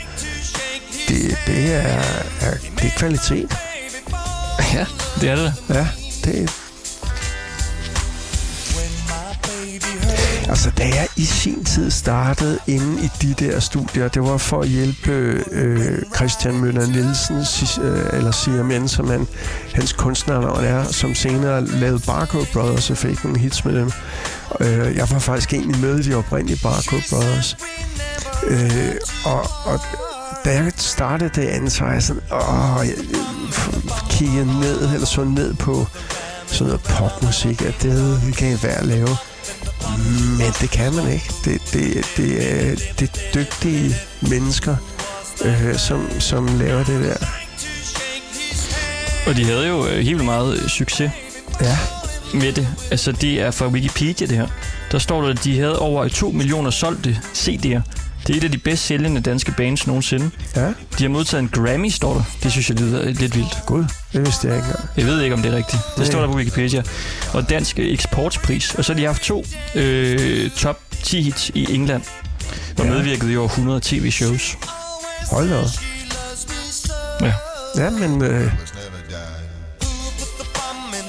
[1.09, 2.03] Det, det, er,
[2.41, 3.57] er, det er kvalitet.
[4.75, 4.87] Ja,
[5.21, 5.55] det er det.
[5.69, 5.87] Ja,
[6.25, 6.66] det
[10.49, 14.61] Altså, da jeg i sin tid startede inde i de der studier, det var for
[14.61, 15.13] at hjælpe
[15.53, 17.37] øh, Christian Møller Nielsen,
[17.85, 19.27] øh, eller Siamen, som han,
[19.75, 23.91] hans kunstnernavn er, som senere lavede Barcode Brothers og fik nogle hits med dem.
[24.61, 27.57] Øh, jeg var faktisk egentlig med i de oprindelige Barcode Brothers.
[28.47, 29.81] Øh, og, og
[30.45, 35.07] da jeg startede det andet, så var jeg sådan, åh, jeg øh, kiggede ned, eller
[35.07, 35.87] så ned på
[36.47, 39.09] sådan noget popmusik, at det, det kan være at lave.
[40.39, 41.31] Men det kan man ikke.
[41.45, 44.77] Det, det, det, er, det er dygtige mennesker,
[45.45, 47.17] øh, som, som laver det der.
[49.27, 51.11] Og de havde jo øh, helt meget øh, succes
[51.61, 51.79] Ja,
[52.35, 52.69] med det.
[52.91, 54.47] Altså, det er fra Wikipedia, det her.
[54.93, 57.81] Der står der, at de havde over 2 millioner solgte CD'er.
[58.27, 60.31] Det er et af de bedst sælgende danske bands nogensinde.
[60.57, 60.67] ja.
[60.67, 62.23] De har modtaget en Grammy, står der.
[62.43, 63.59] Det synes jeg lyder lidt vildt.
[63.67, 64.69] Gud, det vidste jeg ikke.
[64.97, 65.83] Jeg ved ikke, om det er rigtigt.
[65.89, 66.07] Det Nej.
[66.07, 66.83] står der på Wikipedia.
[67.33, 68.75] Og dansk eksportspris.
[68.75, 72.03] Og så har de haft to øh, top 10 hits i England.
[72.79, 72.91] Og Ja.
[72.91, 74.57] medvirket i over 100 tv-shows.
[75.31, 75.63] Hold da.
[77.27, 77.33] Ja.
[77.85, 78.51] Ja, men øh, the
[80.57, 81.03] ram in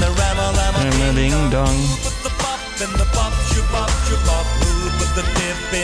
[0.00, 1.76] the ram
[2.22, 3.17] the bop in
[5.70, 5.82] Det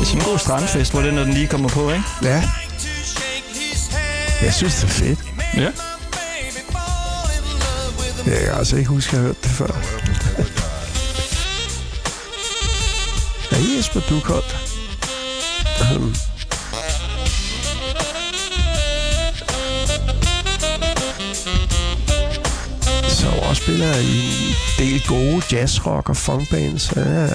[0.00, 2.04] er sådan en god strandfest, hvor den, når den lige kommer på, ikke?
[2.22, 2.42] ja,
[4.42, 5.18] jeg synes, det er fedt.
[5.56, 5.70] Ja.
[8.26, 9.66] Jeg kan altså ikke huske, at jeg har hørt det før.
[13.52, 14.56] Ja, Jesper Dukholdt.
[15.96, 16.14] Um,
[23.56, 26.92] spiller i en del gode jazzrock og funkbands.
[26.96, 27.28] Ja,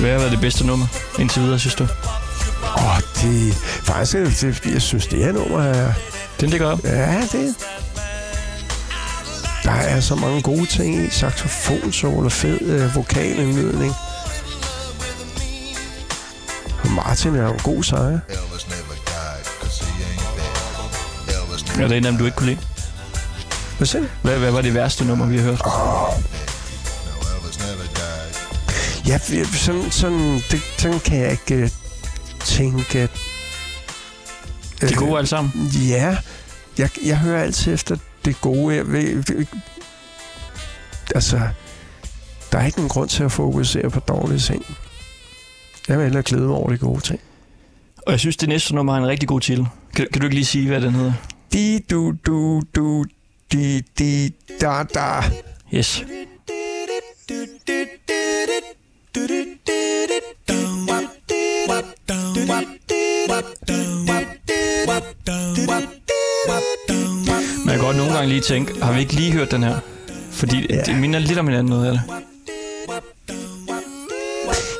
[0.00, 0.86] Hvad har været det bedste nummer
[1.18, 1.84] indtil videre, synes du?
[1.84, 5.92] Åh, det, faktisk, er det, det, jeg synes, det her nummer er...
[6.40, 6.84] Den ligger op.
[6.84, 7.54] Ja, det...
[9.64, 11.10] Der er så mange gode ting i.
[11.10, 13.92] Saxofonsolo, fed øh, vokalindledning.
[16.90, 18.20] Martin er jo en god dead.
[18.28, 18.66] Elvis
[21.76, 22.60] never Er en af dem, du ikke kunne lide?
[23.76, 24.04] Hvad siger?
[24.22, 25.60] Hvad, hvad var det værste nummer, vi har hørt?
[29.04, 29.38] died.
[29.38, 31.70] Ja, sådan, sådan, det, sådan kan jeg ikke øh,
[32.44, 32.98] tænke...
[33.00, 33.10] at,
[34.80, 35.66] De er øh, gode alle sammen.
[35.88, 36.16] Ja,
[36.78, 38.76] jeg, jeg hører altid efter det gode.
[38.76, 39.24] Jeg, ved,
[41.14, 41.40] altså,
[42.52, 44.66] der er ikke nogen grund til at fokusere på dårlige ting.
[45.88, 47.20] Jeg vil hellere glæde mig over de gode ting.
[47.96, 49.66] Og jeg synes, det næste nummer har en rigtig god titel.
[49.96, 51.12] Kan, kan du ikke lige sige, hvad den hedder?
[51.52, 53.04] Di, du, du, du,
[53.52, 54.28] di, di,
[54.60, 55.22] da, da.
[55.74, 56.04] Yes.
[68.24, 69.78] Gange lige tænke, har vi ikke lige hørt den her?
[70.30, 70.80] Fordi Ja.
[70.82, 72.02] det minder lidt om hinanden noget af det.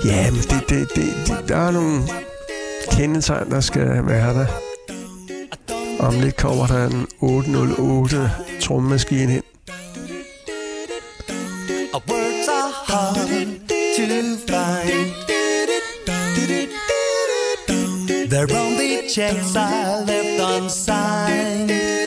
[0.04, 2.02] Ja, men det, det, det, det, der er nogle
[2.90, 4.46] kendetegn, der skal være der.
[6.00, 8.30] Om lidt kommer der en 808
[8.61, 9.42] trommemaskine ind.
[11.94, 14.02] Our words are hard to
[14.46, 15.11] find.
[18.30, 22.04] They're only checks I left unsigned.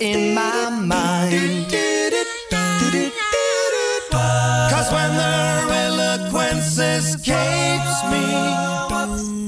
[0.00, 1.66] In my mind.
[4.70, 8.24] Cause when their eloquence escapes me,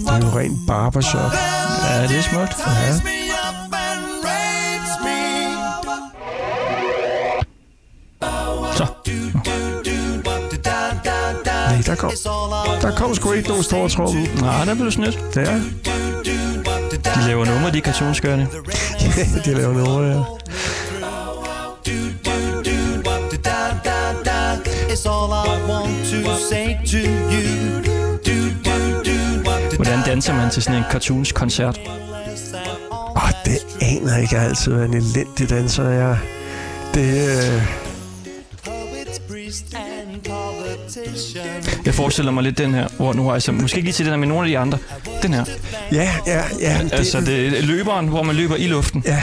[0.05, 1.33] Det er jo rent barbershop.
[1.85, 2.55] Ja, det er smukt.
[2.67, 3.01] Ja.
[11.47, 12.11] Nej, der kom,
[12.83, 14.27] der kom sgu ikke nogen store tromme.
[14.41, 15.19] Nej, der blev snydt.
[15.37, 15.55] Ja,
[17.15, 17.81] De laver numre, de
[18.37, 18.49] det.
[19.45, 20.23] de laver noget, ja.
[24.93, 27.81] It's all I want to say to you.
[29.77, 31.81] Hvordan danser man til sådan en cartoons-koncert?
[33.17, 34.35] Åh, det aner jeg ikke.
[34.35, 35.89] Jeg har altid været en elendig danser.
[35.89, 36.19] Jeg,
[36.95, 37.90] Det, øh,
[41.87, 44.05] Jeg forestiller mig lidt den her, hvor nu har jeg så, måske ikke lige til
[44.05, 44.79] den her, men nogle af de andre.
[45.23, 45.45] Den her.
[45.93, 46.79] ja, ja, ja.
[46.85, 49.03] Det, Altså, det er løberen, hvor man løber i luften.
[49.07, 49.23] Ja,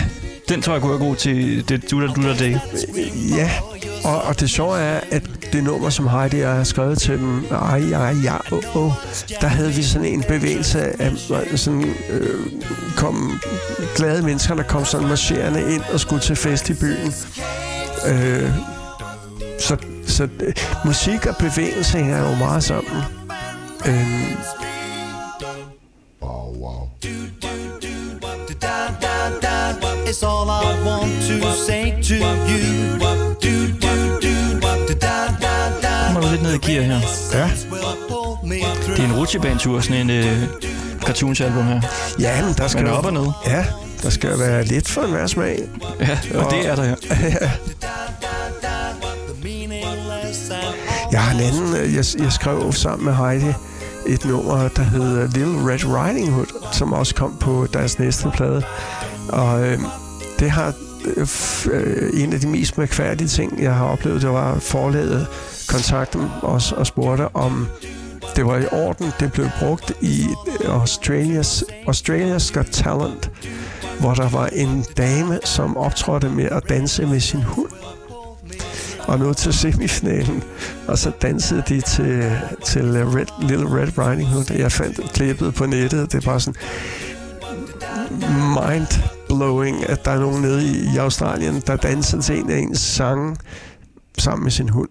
[0.50, 2.56] Den tror jeg kunne være god til det dutter dutter day.
[3.38, 3.52] ja.
[4.04, 7.80] Og, og det sjove er, at det nummer, som Heidi har skrevet til dem, ej,
[7.80, 8.92] ej, ja, oh, oh,
[9.42, 11.12] der havde vi sådan en bevægelse af
[11.56, 12.46] sådan, øh,
[12.96, 13.40] kom
[13.96, 17.14] glade mennesker, der kom sådan marcherende ind og skulle til fest i byen.
[18.08, 18.50] Øh,
[19.60, 19.78] så
[20.18, 20.54] så øh,
[20.86, 22.94] musik og bevægelse hænger jo meget sammen.
[23.88, 24.32] Øh,
[26.20, 26.90] Bow wow.
[29.42, 29.74] Da,
[30.06, 32.16] it's all I want to say to
[32.50, 33.00] you.
[33.44, 33.54] Do,
[33.84, 33.94] do,
[34.24, 34.60] do,
[35.02, 36.14] da, da, da.
[36.14, 37.00] Nu er du lidt ned i gear her.
[37.34, 37.50] ja.
[38.96, 40.44] Det er en rutsjebanetur, sådan en øh,
[41.06, 41.82] cartoonsalbum her.
[42.20, 43.28] Ja, men der skal Men op og ned.
[43.48, 43.66] Ja,
[44.04, 45.60] der skal være lidt for enhver smag.
[46.00, 46.96] Ja, og det er der her.
[51.18, 53.54] Jeg har en anden, øh, jeg, jeg skrev sammen med Heidi
[54.08, 58.64] et nummer, der hed Little Red Riding Hood, som også kom på deres næste plade.
[59.30, 59.80] Og øh,
[60.40, 60.74] det har
[61.06, 61.28] øh,
[61.72, 65.28] øh en af de mest mærkværdige ting, jeg har oplevet, det var forlaget
[65.68, 67.68] kontakten os og spurgte om
[68.36, 69.12] det var i orden.
[69.20, 70.26] Det blev brugt i
[70.64, 73.32] øh, Australias, Australia's Got Talent,
[74.00, 77.77] hvor der var en dame, som optrådte med at danse med sin hund
[79.08, 80.44] og nåede til semifinalen,
[80.88, 82.32] og så dansede de til,
[82.66, 84.52] til Red, Little Red Riding Hood.
[84.58, 86.62] Jeg fandt klippet på nettet, det er bare sådan
[88.56, 92.80] mind-blowing, at der er nogen nede i, i Australien, der danser til en af ens
[92.80, 93.36] sange
[94.18, 94.90] sammen med sin hund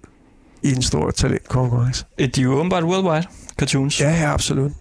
[0.63, 2.05] i en stor talentkonkurrence.
[2.19, 3.27] De er jo åbenbart worldwide
[3.59, 4.01] cartoons.
[4.01, 4.73] Ja, ja, absolut.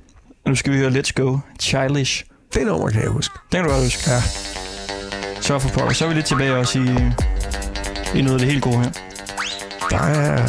[0.45, 2.25] Og nu skal vi høre Let's Go, Childish.
[2.53, 3.33] Det nummer kan jeg huske.
[3.51, 4.11] Den kan du godt huske.
[4.11, 4.21] Ja.
[5.41, 5.93] Så for pokker.
[5.93, 6.89] Så er vi lidt tilbage også i,
[8.19, 8.91] i noget af det helt gode her.
[9.89, 10.45] Der er...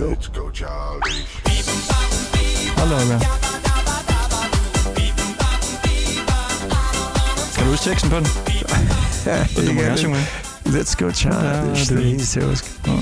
[0.00, 1.26] Let's go childish.
[2.76, 3.18] Hold da op, ja.
[7.56, 8.26] Kan du huske teksten på den?
[9.26, 10.24] Ja, Du må gerne synge med.
[10.80, 11.34] Let's go, child.
[11.34, 12.68] Ja, det er det- det eneste, jeg husker.
[12.86, 12.92] My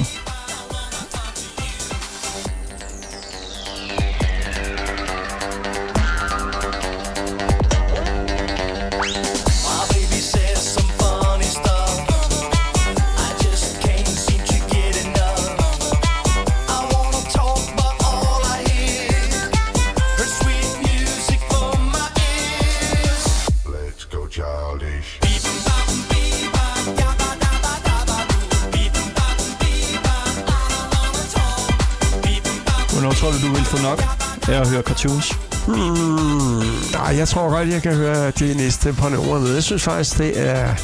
[34.65, 35.33] at høre cartoons?
[35.67, 36.63] Hmm,
[36.93, 39.55] nej, jeg tror godt, jeg kan høre de næste par numre med.
[39.55, 40.75] Jeg synes faktisk, det er...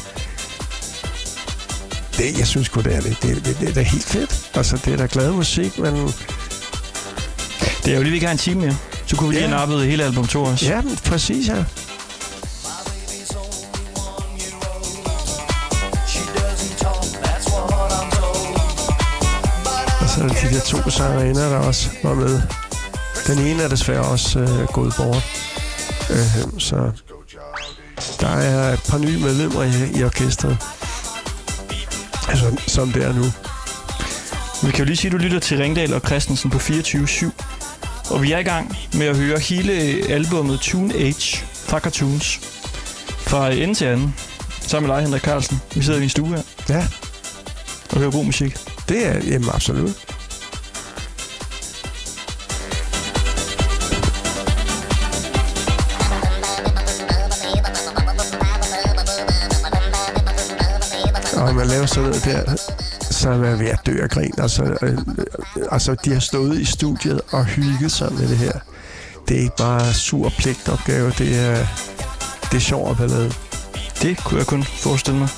[2.17, 3.17] Det, jeg synes godt det er det.
[3.21, 4.49] Det, det, det er da helt fedt.
[4.53, 5.95] Altså, det er da glad musik, men...
[7.85, 8.75] Det er jo lige, vi ikke har en time mere.
[9.05, 9.49] Så kunne vi lige Ja.
[9.49, 10.65] have nappet hele album 2 også.
[10.65, 11.63] Ja, præcis, ja.
[20.07, 22.41] Så er der de der to sangerinder, der også var med.
[23.27, 25.23] Den ene er desværre også øh, gået bort.
[26.09, 26.91] Øh, så
[28.19, 30.57] der er et par nye medlemmer i, i orkestret.
[32.29, 33.23] Altså, som det er nu.
[34.67, 37.25] Vi kan jo lige sige, at du lytter til Ringdal og Christensen på 24-7.
[38.09, 39.71] Og vi er i gang med at høre hele
[40.09, 42.39] albumet Tune Age fra Cartoons.
[43.19, 44.15] Fra ende til anden.
[44.61, 45.61] Sammen med dig, Henrik Carlsen.
[45.75, 46.87] Vi sidder i en stue her Ja,
[47.91, 48.57] og hører god musik.
[48.89, 49.91] det er jamen, absolut.
[61.41, 62.55] Og man laver sådan noget der,
[63.01, 64.33] så er man ved at dø af grin.
[64.37, 64.97] Altså, øh,
[65.71, 68.51] altså, de har stået i studiet og hygget sig med det her.
[69.27, 71.65] Det er ikke bare sur pligtopgave, det er,
[72.51, 73.31] det er sjov og ballade.
[74.01, 75.29] Det kunne jeg kun forestille mig.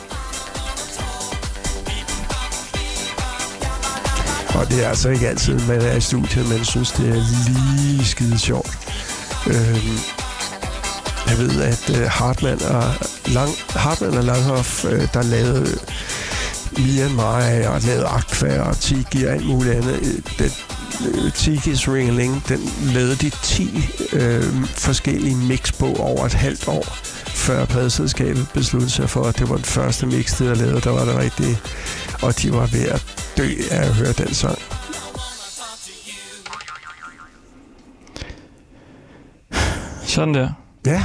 [4.55, 8.05] Og det er altså ikke altid, man er i studiet, man synes, det er lige
[8.05, 8.77] skide sjovt.
[9.47, 10.22] Øhm,
[11.33, 12.83] jeg ved, at øh, Hartmann og,
[13.25, 15.79] Lang, Hartmann og Langhoff, øh, der lavede
[16.77, 19.95] Myanmar og lavede Aqua og Tiki og alt muligt andet.
[19.95, 20.51] Øh, Den,
[21.07, 22.59] øh, Tiki's Ringling, den
[22.93, 26.85] lavede de 10 øh, forskellige mix på over et halvt år,
[27.27, 30.91] før pladselskabet besluttede sig for, at det var den første mix, de havde lavet, der
[30.91, 31.57] var det rigtige.
[32.21, 33.05] Og de var ved at
[33.37, 34.57] dø af at høre den sang.
[40.05, 40.49] Sådan der.
[40.85, 41.03] Ja,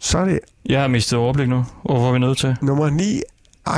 [0.00, 0.38] så er det
[0.68, 2.56] Jeg har mistet overblik nu, og hvor er vi nødt til.
[2.62, 3.20] nummer 9,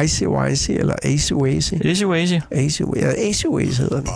[0.04, 1.74] Icy Wicy, eller Acy Wacy.
[1.84, 2.34] Easy Wazy.
[2.50, 4.08] Acy, ja, Acy Wacy hedder den.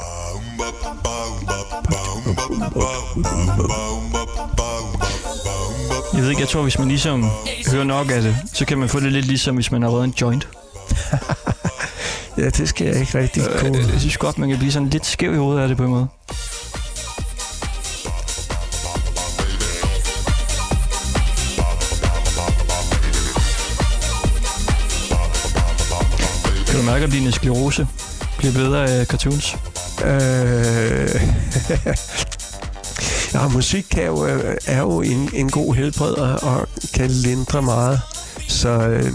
[6.15, 7.25] Jeg ved ikke, jeg tror, hvis man ligesom
[7.73, 10.05] hører nok af det, så kan man få det lidt ligesom, hvis man har røget
[10.05, 10.49] en joint.
[12.39, 13.79] Ja, det skal jeg ikke rigtig kunne.
[13.93, 15.91] Jeg synes godt, man kan blive sådan lidt skæv i hovedet af det på en
[15.91, 16.07] måde.
[26.87, 27.87] Du at din sklerose
[28.39, 29.57] bliver bedre af øh, cartoons?
[30.05, 31.21] Øh,
[33.35, 38.01] ja, musik kan jo, øh, er jo en, en god helbreder og kan lindre meget.
[38.49, 39.13] Så øh,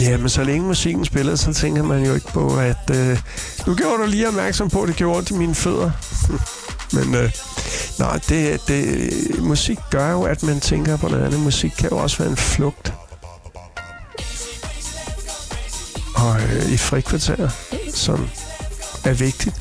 [0.00, 3.18] ja, men så længe musikken spiller, så tænker man jo ikke på, at øh,
[3.66, 5.90] nu gjorde du lige opmærksom på, at det gjorde ondt i mine fødder.
[6.96, 7.32] men øh,
[7.98, 11.40] nej, det, det, musik gør jo, at man tænker på noget andet.
[11.40, 12.92] Musik kan jo også være en flugt.
[16.52, 17.48] Øh, i frikvarter,
[17.94, 18.28] som
[19.04, 19.54] er vigtigt.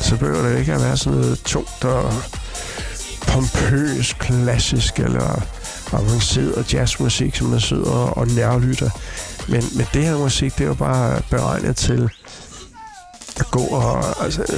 [0.00, 2.12] Så behøver det ikke at være sådan noget tungt og
[3.20, 5.42] pompøs, klassisk eller
[5.92, 8.90] avanceret jazzmusik, som man sidder og nærlytter.
[9.48, 12.10] Men, men det her musik, det er jo bare beregnet til
[13.36, 14.24] at gå og...
[14.24, 14.54] Altså,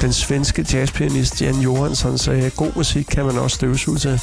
[0.00, 4.20] den svenske jazzpianist Jan Johansson sagde, at god musik kan man også støvsuge til.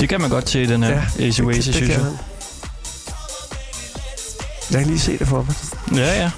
[0.00, 2.06] Det kan man godt til i den her ja, Easy Wazy, synes jeg.
[4.70, 5.54] Jeg kan lige se det for mig.
[5.98, 6.30] Ja, ja.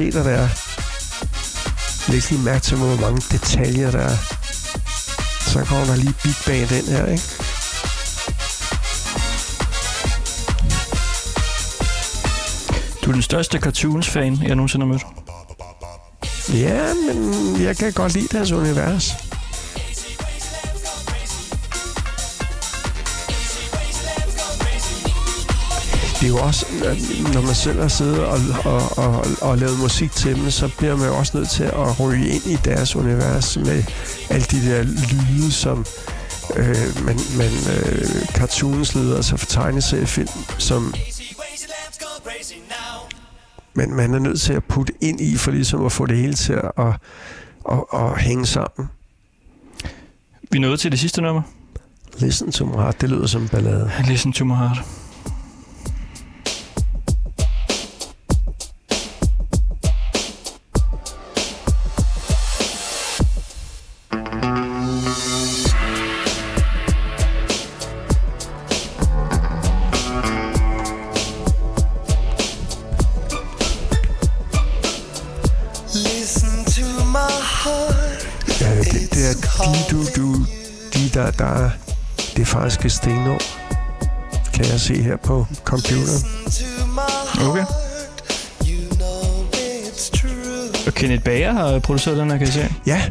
[0.00, 0.48] Kvaliteter, der er,
[2.10, 4.16] læg lige mærke til, hvor mange detaljer der er.
[5.40, 7.22] Så kommer der lige Big Band ind her, ikke?
[13.04, 15.02] Du er den største cartoons-fan, jeg nogensinde har mødt.
[16.52, 19.29] Ja, men jeg kan godt lide deres univers.
[26.20, 26.66] Det er jo også,
[27.34, 30.96] når man selv har siddet og, og, og, og lavet musik til dem, så bliver
[30.96, 33.84] man jo også nødt til at ryge ind i deres univers med
[34.30, 35.86] alle de der lyde, som
[36.56, 40.94] øh, man, man øh, cartoons lyder, altså for tegneseriefilm, som
[43.74, 46.34] men man er nødt til at putte ind i, for ligesom at få det hele
[46.34, 46.94] til at, at,
[47.72, 48.88] at, at hænge sammen.
[50.50, 51.42] Vi nået til det sidste nummer.
[52.18, 53.90] Listen to my heart, det lyder som en ballade.
[54.08, 54.99] Listen to my heart.
[85.66, 87.64] På my Okay.
[90.86, 92.68] Og Kenneth Bager har produceret den her, kan jeg se.
[92.86, 93.02] Ja,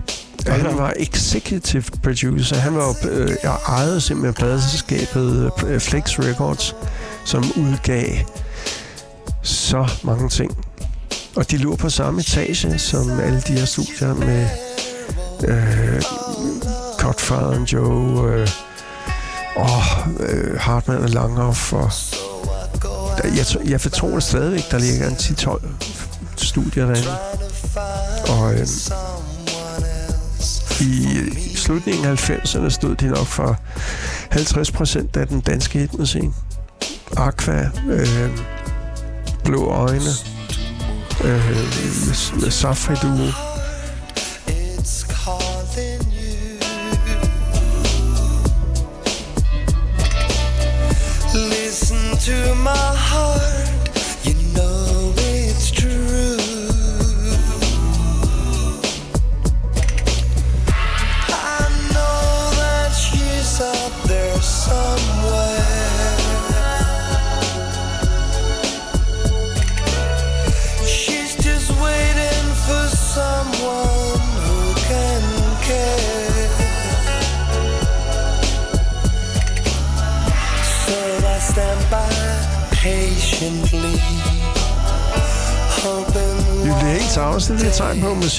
[0.46, 2.56] da han var executive producer.
[2.56, 6.76] Han var øh, jeg ejede simpelthen pladeselskabet øh, Flex Records,
[7.26, 8.06] som udgav
[9.44, 10.58] så mange ting.
[11.36, 14.48] Og de lå på samme etage som alle de her studier med
[15.48, 16.02] øh,
[17.00, 18.48] Godfather and Joe, øh,
[19.56, 19.82] og
[20.20, 21.74] øh, Hartmann og Langhoff.
[21.74, 21.92] Og,
[23.24, 25.68] jeg, jeg fortror det stadigvæk, der ligger en 10-12
[26.38, 27.10] studier derinde.
[28.30, 28.68] Og øhm,
[30.82, 33.60] øh, i slutningen af 90'erne stod de nok for
[34.30, 36.24] 50 procent af den danske hitmusik.
[37.18, 38.30] Aqua, øh,
[39.44, 40.12] Blå Øjne,
[41.24, 43.49] øh, Safri Duo.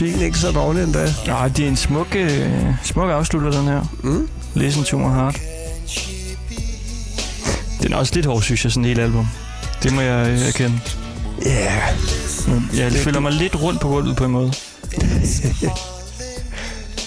[0.00, 1.12] Musikken ikke er så dårlig endda.
[1.26, 2.50] Nej, det er en smuk, øh,
[2.82, 3.82] smuk afslutter, den her.
[4.02, 4.28] Mm.
[4.54, 5.40] Listen to my heart.
[7.82, 9.26] Den er også lidt hård, synes jeg, sådan en hel album.
[9.82, 10.80] Det må jeg øh, erkende.
[11.44, 11.82] Ja, yeah.
[12.48, 14.52] Men Jeg føler mig lidt rundt på gulvet på en måde.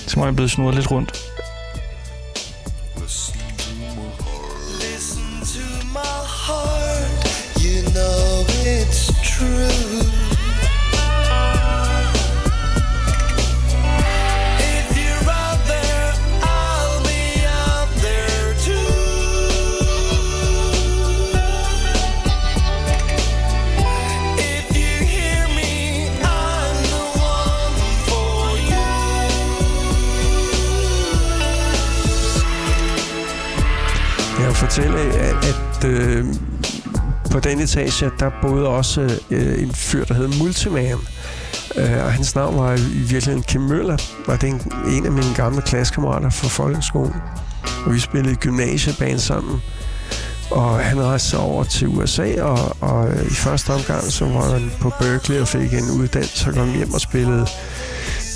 [0.08, 1.33] Så må jeg blevet snurret lidt rundt.
[35.84, 36.26] At, øh,
[37.32, 40.98] på den etage, der boede også øh, en fyr, der hed Multiman.
[41.76, 45.12] Øh, og hans navn var i virkeligheden Kim Møller, og det er en, en af
[45.12, 47.16] mine gamle klassekammerater fra folkeskolen.
[47.86, 49.62] Og vi spillede gymnasieband sammen.
[50.52, 54.72] Og han rejste over til USA, og, og øh, i første omgang så var han
[54.80, 57.48] på Berkeley og fik en uddannelse og kom hjem og spillede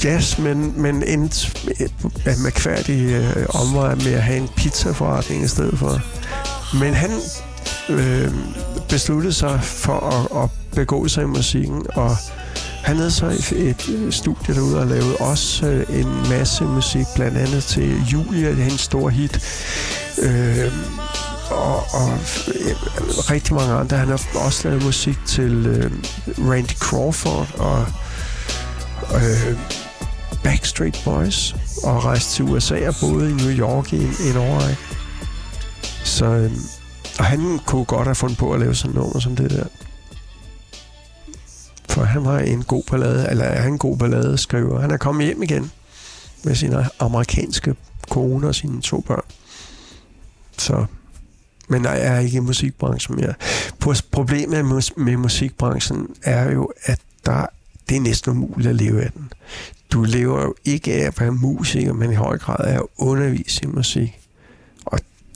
[0.03, 1.51] jazz, men, men endte
[2.25, 6.01] med mærkværdig øh, omvej med at have en pizzaforretning i stedet for.
[6.73, 7.11] Men han
[7.89, 8.31] øh,
[8.89, 12.17] besluttede sig for at, at begå sig i musikken, og
[12.83, 17.05] han havde så et, et øh, studie derude og lavede også øh, en masse musik,
[17.15, 19.39] blandt andet til Julia, det er hendes store hit.
[20.21, 20.71] Øh,
[21.51, 22.11] og, og
[22.47, 22.75] øh,
[23.31, 23.97] rigtig mange andre.
[23.97, 25.91] Han har også lavet musik til øh,
[26.49, 27.85] Randy Crawford og
[29.15, 29.57] øh,
[30.43, 34.86] Backstreet Boys og rejste til USA og boede i New York i en, en årrække.
[36.03, 36.51] Så øh,
[37.19, 39.65] og han kunne godt have fundet på at lave sådan nummer som det der.
[41.89, 44.79] For han var en god ballade, eller er en god ballade, skriver.
[44.79, 45.71] Han er kommet hjem igen
[46.43, 47.75] med sin amerikanske
[48.09, 49.23] kone og sine to børn.
[50.57, 50.85] Så
[51.69, 53.33] men jeg er ikke i musikbranchen mere.
[54.11, 57.45] Problemet med, med musikbranchen er jo, at der,
[57.89, 59.31] det er næsten umuligt at leve af den.
[59.91, 63.63] Du lever jo ikke af at være musiker, men i høj grad af at undervise
[63.63, 64.26] i musik.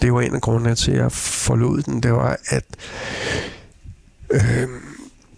[0.01, 2.03] Det var en af grundene til, at jeg forlod den.
[2.03, 2.65] Det var, at
[4.31, 4.67] øh,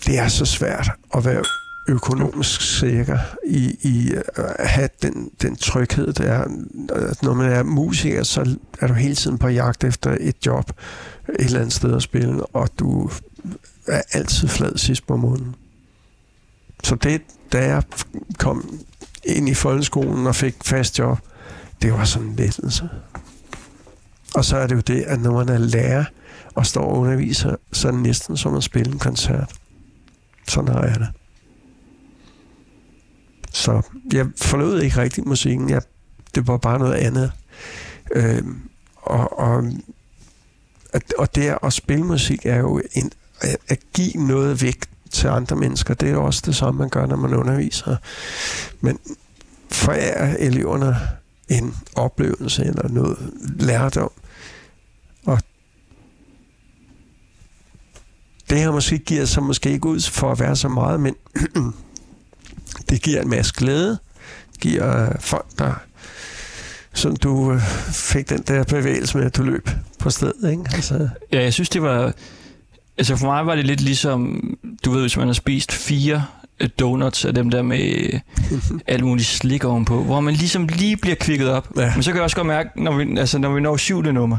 [0.06, 1.44] det er så svært at være
[1.88, 6.46] økonomisk sikker i, i at have den, den tryghed, der er.
[7.22, 10.72] Når man er musiker, så er du hele tiden på jagt efter et job
[11.30, 13.10] et eller andet sted at spille, og du
[13.88, 15.56] er altid flad sidst på måneden.
[16.84, 17.84] Så det, da jeg
[18.38, 18.80] kom
[19.24, 21.20] ind i folkeskolen og fik fast job,
[21.82, 22.90] det var sådan en lettelse.
[24.36, 26.06] Og så er det jo det, at når man er lærer
[26.56, 29.54] og står og underviser, så er det næsten som at spille en koncert.
[30.48, 31.08] Sådan har jeg det.
[33.52, 33.82] Så
[34.14, 35.70] jeg forlod ikke rigtig musikken.
[35.70, 35.82] Jeg,
[36.36, 37.32] det var bare noget andet.
[38.16, 38.44] Øh,
[38.96, 39.64] og, og,
[40.94, 43.12] at- og det at spille musik er jo en,
[43.42, 44.80] at, at give noget væk
[45.12, 45.94] til andre mennesker.
[45.94, 47.96] Det er jo også det samme, man gør, når man underviser.
[48.82, 49.00] Men
[49.72, 50.96] forærer eleverne
[51.50, 53.18] en oplevelse eller noget
[53.60, 54.12] lærdom.
[58.50, 61.16] Det her måske giver sig måske ikke ud for at være så meget, men
[62.90, 63.98] det giver en masse glæde.
[64.62, 65.74] giver øh, folk, der
[66.94, 67.62] som du øh,
[67.94, 69.70] fik den der bevægelse med, at du løb
[70.00, 70.64] på stedet, ikke?
[70.74, 72.14] Altså, Ja, jeg synes, det var...
[72.98, 74.44] Altså for mig var det lidt ligesom,
[74.86, 76.26] du ved, hvis man har spist fire
[76.60, 78.10] øh, donuts af dem der med
[78.88, 81.68] alt muligt slik ovenpå, hvor man ligesom lige bliver kvikket op.
[81.78, 81.92] Ja.
[81.96, 84.38] Men så kan jeg også godt mærke, når vi, altså, når vi når syvende nummer,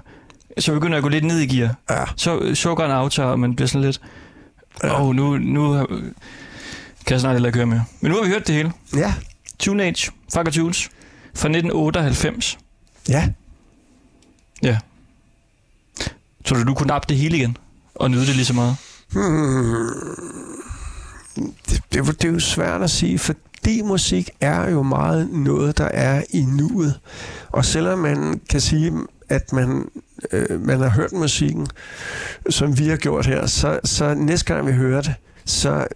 [0.58, 1.74] så begynder jeg at gå lidt ned i gear.
[1.90, 4.00] ja, Så sukkeren aftager, og man bliver sådan lidt...
[4.84, 5.86] Åh, oh, nu, nu
[7.06, 7.84] kan jeg snart heller ikke høre mere.
[8.00, 8.72] Men nu har vi hørt det hele.
[8.96, 9.14] ja,
[9.58, 10.88] Teenage, Fucker Tunes,
[11.34, 12.58] fra 1998.
[13.08, 13.28] ja.
[14.62, 14.78] Ja.
[16.44, 17.56] Tror du, du kunne nappe det hele igen?
[17.94, 18.76] Og nyde det lige så meget?
[19.12, 19.86] Hmm.
[21.36, 25.30] Det, det, er jo- det er jo svært at sige, fordi musik er jo meget
[25.32, 27.00] noget, der er i nuet.
[27.52, 28.92] Og selvom man kan sige,
[29.28, 29.88] at man,
[30.32, 31.66] øh, man har hørt musikken,
[32.50, 35.86] som vi har gjort her, så, så næste gang vi hører det, så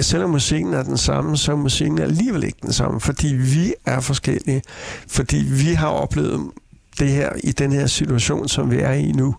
[0.00, 4.00] selvom musikken er den samme, så er musikken alligevel ikke den samme, fordi vi er
[4.00, 4.62] forskellige.
[5.08, 6.50] Fordi vi har oplevet
[6.98, 9.34] det her, i den her situation, som vi er i nu,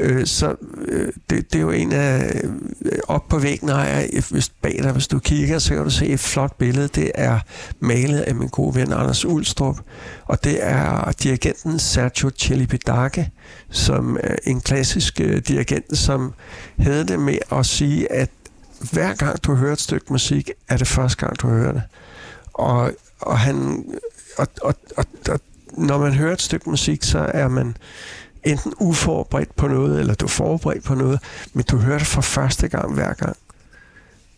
[0.00, 2.40] øh, så øh, det, det er jo en af...
[2.82, 5.84] Øh, op på væggen har jeg, øh, hvis, bag dig, hvis du kigger, så kan
[5.84, 6.88] du se et flot billede.
[6.88, 7.38] Det er
[7.80, 9.78] malet af min gode ven Anders Ulstrup,
[10.24, 13.30] og det er dirigenten Sergio Celibidache,
[13.70, 16.34] som er en klassisk øh, dirigent, som
[16.78, 18.30] havde det med at sige, at
[18.92, 21.82] hver gang du hører et stykke musik, er det første gang, du hører det.
[22.52, 23.84] Og, og han...
[24.38, 25.40] Og, og, og, og
[25.72, 27.76] når man hører et stykke musik, så er man
[28.44, 31.20] enten uforberedt på noget, eller du er forberedt på noget,
[31.52, 33.36] men du hører det for første gang hver gang.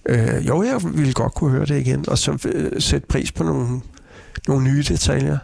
[0.06, 3.44] Øh, jo, jeg ville godt kunne høre det igen, og så øh, sætte pris på
[3.44, 3.80] nogle,
[4.48, 5.38] nogle nye detaljer.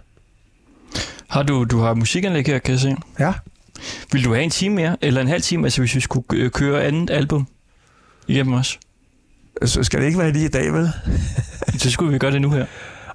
[1.29, 2.97] Har du, du har musikanlæg her, kan jeg se.
[3.19, 3.33] Ja.
[4.13, 6.51] Vil du have en time mere, eller en halv time, altså hvis vi skulle øh,
[6.51, 7.47] køre andet album
[8.29, 8.79] igennem os?
[9.65, 10.91] Så skal det ikke være lige i dag, vel?
[11.79, 12.67] Så skulle vi gøre det nu her.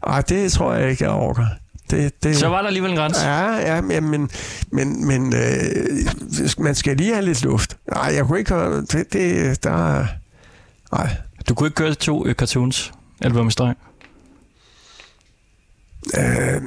[0.08, 1.46] Ej, det tror jeg ikke, jeg orker.
[1.94, 3.22] Det, det, Så var der alligevel en grænse.
[3.22, 4.30] Ja, ja, men, men,
[4.72, 5.86] men, men øh,
[6.58, 7.78] man skal lige have lidt luft.
[7.94, 9.14] Nej, jeg kunne ikke det.
[9.14, 10.08] det der er-
[10.92, 11.16] Nej,
[11.50, 12.92] Du kunne ikke køre to øh, cartoons
[13.22, 13.76] album i streg.
[16.18, 16.62] Øh,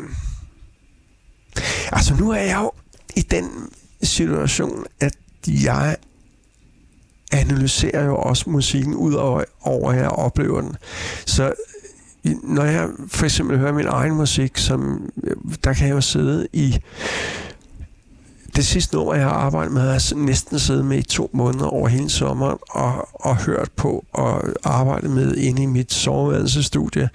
[1.93, 2.73] altså nu er jeg jo
[3.17, 3.51] i den
[4.03, 5.17] situation, at
[5.47, 5.97] jeg
[7.33, 10.77] analyserer jo også musikken ud over, over at jeg oplever den.
[11.27, 11.53] Så
[12.43, 16.47] når jeg for eksempel hører min egen musik, som, øh, der kan jeg jo sidde
[16.53, 16.79] i
[18.57, 21.67] det sidste nummer, jeg har arbejdet med, har jeg næsten siddet med i to måneder
[21.67, 27.09] over hele sommeren og, og hørt på og arbejdet med inde i mit soveværelsestudie.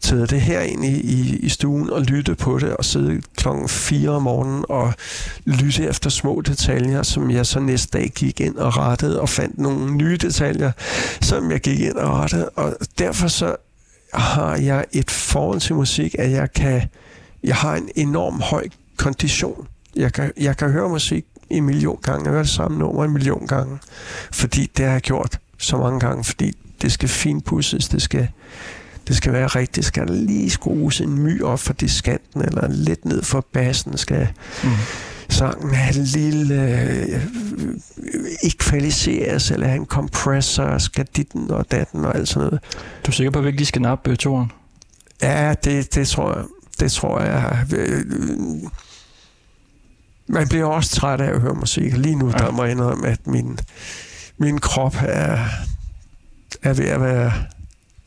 [0.00, 3.68] Taget det her ind i, i, i stuen og lytte på det og sidde klokken
[3.68, 4.92] 4 om morgenen og
[5.44, 9.58] lytte efter små detaljer, som jeg så næste dag gik ind og rettede og fandt
[9.58, 10.72] nogle nye detaljer,
[11.20, 12.48] som jeg gik ind og rettede.
[12.48, 13.56] Og derfor så
[14.12, 16.82] har jeg et forhold til musik, at jeg kan
[17.44, 19.66] jeg har en enorm høj kondition.
[19.96, 22.24] Jeg kan, jeg kan høre musik en million gange.
[22.24, 23.78] Jeg hører det samme nummer en million gange.
[24.32, 26.24] Fordi det har jeg gjort så mange gange.
[26.24, 26.52] Fordi
[26.82, 28.28] det skal finpusses, Det skal,
[29.08, 29.76] det skal være rigtigt.
[29.76, 32.42] Det skal lige skrues en my op for diskanten.
[32.42, 33.98] Eller lidt ned for bassen.
[33.98, 34.28] Skal
[34.64, 34.70] Mm
[35.42, 37.20] sangen have en lille øh,
[38.42, 39.50] ekvaliseres.
[39.50, 40.78] Eller have en kompressor.
[40.78, 42.60] Skal ditten og datten og alt sådan noget.
[43.06, 44.52] Du er sikker på, at vi ikke lige skal nappe øh, toren?
[45.22, 46.44] Ja, det, det tror jeg.
[46.80, 47.66] Det tror jeg.
[50.26, 51.96] Man bliver også træt af at høre musik.
[51.96, 53.58] Lige nu, der må jeg indrømme, at min,
[54.38, 55.38] min krop er,
[56.62, 57.32] er ved at være...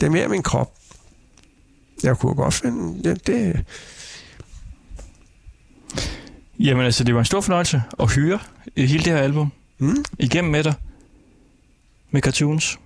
[0.01, 0.71] Det er mere min krop.
[2.03, 3.03] Jeg kunne godt finde...
[3.03, 3.65] Det, det,
[6.59, 8.39] Jamen altså, det var en stor fornøjelse at høre
[8.77, 10.05] øh, hele det her album mm.
[10.19, 10.73] igennem med dig.
[12.11, 12.79] Med cartoons.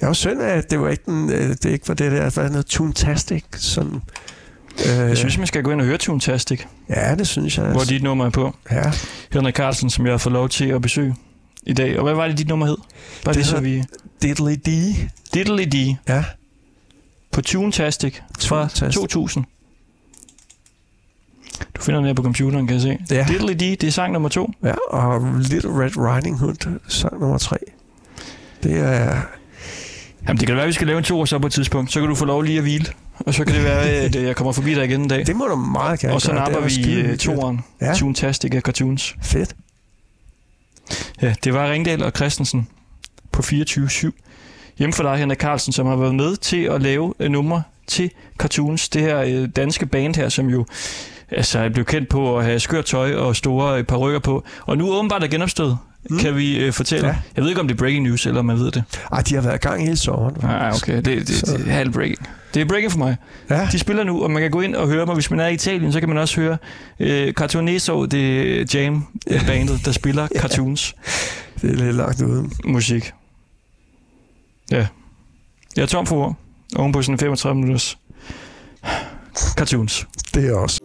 [0.00, 2.50] Jeg var synd at det var ikke, den, øh, det ikke var det der, hvad
[2.50, 4.02] noget Toontastic, som...
[4.78, 7.66] Øh, Jeg synes, man skal gå ind og høre Toontastic, ja, det synes jeg.
[7.66, 8.56] hvor dit nummer er på.
[8.70, 8.92] Ja,
[9.32, 11.14] Henrik Carlsen, som jeg har fået lov til at besøge
[11.62, 11.96] i dag.
[11.98, 12.76] Og hvad var det, dit nummer hed?
[13.24, 13.84] Bare Det så hedder- vi...
[14.22, 14.94] Diddly D.
[15.34, 16.24] Diddly D Ja,
[17.32, 18.94] på Toontastic fra Toontastic.
[19.00, 19.44] 2000.
[21.74, 22.98] Du finder den her på computeren, kan jeg se.
[23.10, 23.26] Ja.
[23.28, 24.50] Diddly D, det er sang nummer to.
[24.64, 27.56] Ja, og Little Red Riding Hood, sang nummer tre.
[28.62, 29.20] Det er...
[30.28, 31.92] Jamen, det kan være, at vi skal lave en to så på et tidspunkt.
[31.92, 32.86] Så kan du få lov lige at hvile.
[33.18, 35.26] Og så kan det være, at øh, jeg kommer forbi dig igen en dag.
[35.26, 37.64] Det må du meget gerne Og så napper er vi øh, toeren.
[37.80, 37.94] Ja.
[37.94, 39.16] Toontastic af cartoons.
[39.22, 39.56] Fedt.
[41.22, 42.68] Ja, det var Ringdal og Christensen
[43.32, 44.10] på 24-7.
[44.78, 48.10] Hjemme for dig, Henrik Carlsen, som har været med til at lave øh, numre til
[48.38, 48.88] cartoons.
[48.88, 50.66] Det her danske band her, som jo
[51.36, 54.44] altså, blevet kendt på at have skørt tøj og store øh, parrykker på.
[54.66, 55.78] Og nu åbenbart er genopstået,
[56.10, 56.18] mm.
[56.18, 57.06] kan vi øh, fortælle.
[57.06, 57.12] Ja.
[57.12, 57.18] Ja.
[57.36, 58.82] Jeg ved ikke, om det er breaking news, eller om man ved det.
[59.12, 60.36] Ej, de har været i gang hele sommeren.
[60.42, 60.96] Nej, okay.
[60.96, 62.28] Det, det, Så- det er halv breaking.
[62.54, 63.16] Det er breaking for mig.
[63.50, 65.14] Ja, De spiller nu, og man kan gå ind og høre mig.
[65.14, 66.56] Hvis man er i Italien, så kan man også høre
[67.00, 70.94] øh, Cartoneso, det er Jam-bandet, der spiller cartoons.
[71.62, 72.50] det er lidt langt ude.
[72.64, 73.12] musik.
[74.70, 74.86] Ja.
[75.76, 76.36] Jeg er tom for ord.
[76.76, 77.98] Oven på sådan 35 minutters
[79.56, 80.06] cartoons.
[80.34, 80.80] Det er også.